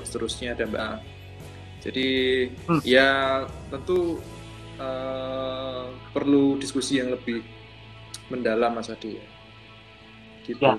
seterusnya 0.01 0.57
ada 0.57 0.65
Mbak. 0.65 1.20
Jadi 1.81 2.09
hmm. 2.69 2.81
ya 2.85 3.43
tentu 3.73 4.21
uh, 4.77 5.89
perlu 6.13 6.61
diskusi 6.61 7.01
yang 7.01 7.13
lebih 7.17 7.41
mendalam 8.29 8.77
Mas 8.77 8.93
Adi 8.93 9.17
ya. 9.17 9.27
Gitu. 10.45 10.61
Ya. 10.61 10.77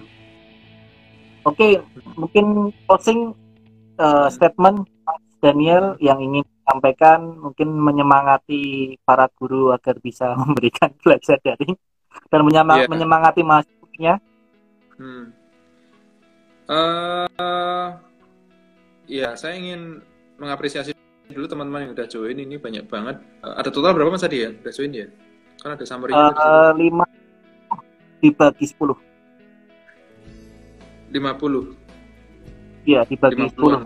Oke, 1.42 1.82
mungkin 2.14 2.70
closing 2.86 3.34
uh, 3.98 4.30
statement 4.30 4.86
Daniel 5.42 5.98
yang 5.98 6.22
ingin 6.22 6.46
sampaikan 6.70 7.34
mungkin 7.42 7.74
menyemangati 7.74 8.96
para 9.02 9.26
guru 9.34 9.74
agar 9.74 9.98
bisa 9.98 10.34
memberikan 10.42 10.94
belajar 11.02 11.42
daring 11.42 11.74
dan 12.30 12.42
menyemang 12.46 12.86
yeah. 12.86 12.90
menyemangati 12.90 13.42
mahasiswanya. 13.42 14.14
Hmm. 15.02 15.26
Uh, 16.72 17.90
ya, 19.10 19.34
saya 19.36 19.58
ingin 19.58 20.06
mengapresiasi 20.41 20.97
dulu 21.30 21.45
teman-teman 21.45 21.86
yang 21.86 21.91
udah 21.93 22.08
join 22.10 22.34
ini 22.34 22.58
banyak 22.58 22.89
banget. 22.89 23.21
Uh, 23.45 23.54
ada 23.54 23.69
total 23.69 23.93
berapa 23.93 24.10
mas 24.10 24.25
tadi 24.25 24.41
ya? 24.41 24.49
Udah 24.49 24.73
join 24.73 24.91
ya? 24.91 25.08
Kan 25.62 25.77
ada 25.77 25.86
summary 25.86 26.12
uh, 26.12 26.73
lima 26.73 27.06
dibagi 28.17 28.65
sepuluh. 28.65 28.97
Lima 31.13 31.38
puluh. 31.38 31.77
Iya, 32.82 33.06
dibagi 33.06 33.45
sepuluh. 33.54 33.86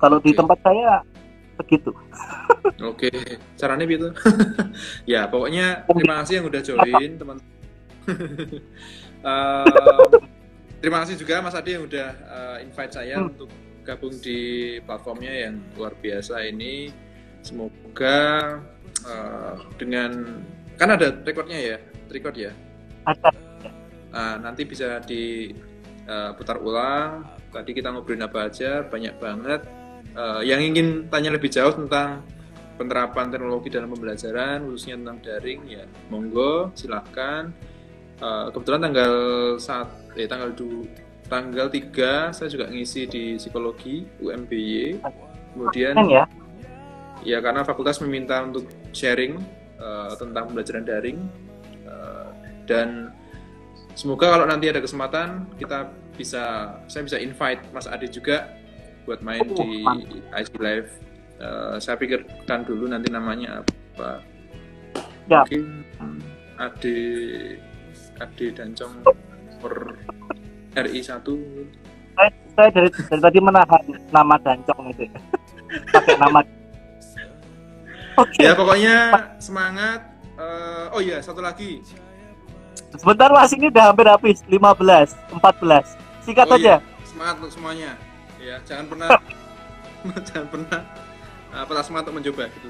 Kalau 0.00 0.16
okay. 0.16 0.32
di 0.32 0.38
tempat 0.40 0.58
saya 0.64 1.04
begitu. 1.60 1.92
Oke, 2.80 3.12
okay. 3.12 3.36
caranya 3.60 3.84
gitu. 3.84 4.08
ya, 5.04 5.28
pokoknya 5.28 5.84
terima 5.84 6.24
kasih 6.24 6.40
yang 6.40 6.46
udah 6.48 6.62
join, 6.64 7.10
teman. 7.20 7.36
uh, 9.20 10.08
terima 10.80 11.04
kasih 11.04 11.20
juga 11.20 11.44
Mas 11.44 11.52
Adi 11.52 11.76
yang 11.76 11.84
udah 11.84 12.08
uh, 12.24 12.56
invite 12.64 12.96
saya 12.96 13.20
hmm. 13.20 13.28
untuk 13.28 13.52
gabung 13.94 14.14
di 14.22 14.78
platformnya 14.86 15.48
yang 15.48 15.58
luar 15.74 15.92
biasa 15.98 16.46
ini. 16.46 16.90
Semoga 17.40 18.58
uh, 19.04 19.54
dengan 19.80 20.40
kan 20.76 20.94
ada 20.94 21.12
recordnya 21.24 21.58
ya, 21.58 21.78
record 22.12 22.36
ya. 22.36 22.52
Ada. 23.08 23.30
Uh, 24.10 24.36
nanti 24.42 24.62
bisa 24.66 25.02
diputar 25.02 26.58
uh, 26.58 26.66
ulang. 26.66 27.26
Tadi 27.50 27.70
kita 27.74 27.90
ngobrolin 27.90 28.22
apa 28.22 28.46
aja, 28.46 28.86
banyak 28.86 29.18
banget 29.18 29.66
uh, 30.14 30.42
yang 30.42 30.62
ingin 30.62 31.06
tanya 31.10 31.34
lebih 31.34 31.50
jauh 31.50 31.74
tentang 31.74 32.22
penerapan 32.80 33.28
teknologi 33.28 33.68
dalam 33.68 33.92
pembelajaran 33.92 34.64
khususnya 34.64 34.96
tentang 34.96 35.18
daring 35.20 35.60
ya 35.68 35.84
monggo 36.08 36.72
silahkan 36.72 37.52
uh, 38.24 38.48
kebetulan 38.48 38.88
tanggal 38.88 39.12
saat 39.60 39.88
eh 40.16 40.24
tanggal 40.24 40.56
du, 40.56 40.88
tanggal 41.30 41.70
3 41.70 42.34
saya 42.34 42.48
juga 42.50 42.66
ngisi 42.66 43.06
di 43.06 43.24
psikologi 43.38 44.02
UMBY 44.18 44.98
kemudian 45.54 45.94
ya 46.10 46.26
ya 47.22 47.38
karena 47.38 47.62
fakultas 47.62 48.00
meminta 48.02 48.40
untuk 48.42 48.66
sharing 48.90 49.38
uh, 49.78 50.12
tentang 50.16 50.50
pembelajaran 50.50 50.84
daring 50.84 51.18
uh, 51.86 52.32
dan 52.66 53.12
semoga 53.94 54.32
kalau 54.32 54.46
nanti 54.48 54.72
ada 54.72 54.80
kesempatan 54.80 55.46
kita 55.60 55.92
bisa 56.16 56.76
saya 56.88 57.02
bisa 57.04 57.16
invite 57.16 57.64
Mas 57.72 57.88
Adi 57.88 58.08
juga 58.08 58.60
buat 59.08 59.24
main 59.24 59.40
oh, 59.42 59.56
di 59.56 59.82
IC 60.36 60.52
Live. 60.60 60.90
Uh, 61.40 61.80
saya 61.80 61.96
pikirkan 61.96 62.68
dulu 62.68 62.84
nanti 62.84 63.08
namanya 63.08 63.64
apa. 63.64 64.20
Ya. 65.24 65.40
Mungkin 65.40 65.88
Ade 66.60 66.98
Ade 68.20 68.46
Dancong 68.52 69.00
per 69.64 69.96
RI 70.76 71.00
1 71.02 71.80
saya, 72.20 72.30
saya 72.52 72.68
dari, 72.74 72.88
dari 72.92 73.20
tadi 73.22 73.38
menahan 73.40 73.82
nama 74.12 74.34
Dancong 74.40 74.92
itu. 74.92 75.04
Ya. 75.08 75.20
pakai 75.94 76.14
nama. 76.18 76.40
Okay. 78.20 78.44
ya 78.44 78.52
pokoknya 78.52 78.96
semangat. 79.40 80.00
Uh, 80.36 80.88
oh 80.96 81.00
iya 81.00 81.20
satu 81.20 81.40
lagi. 81.40 81.80
Sebentar 82.96 83.30
mas 83.32 83.52
ini 83.54 83.72
udah 83.72 83.92
hampir 83.92 84.06
habis. 84.08 84.44
15 84.48 85.16
14 85.40 86.26
singkat 86.26 86.46
oh, 86.48 86.56
aja. 86.58 86.76
iya. 86.80 87.06
semangat 87.06 87.34
untuk 87.40 87.52
semuanya. 87.56 87.92
Ya 88.40 88.56
jangan 88.68 88.84
pernah 88.92 89.08
jangan 90.28 90.46
pernah 90.48 90.80
uh, 91.52 91.64
patah 91.64 91.84
semangat 91.84 92.04
untuk 92.10 92.16
mencoba 92.20 92.44
gitu. 92.52 92.68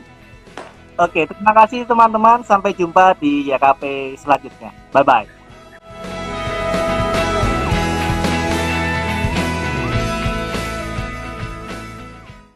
Oke 1.01 1.21
terima 1.27 1.53
kasih 1.65 1.89
teman-teman. 1.89 2.47
Sampai 2.47 2.77
jumpa 2.77 3.19
di 3.19 3.49
YKP 3.51 4.15
selanjutnya. 4.21 4.71
Bye 4.95 5.07
bye 5.07 5.40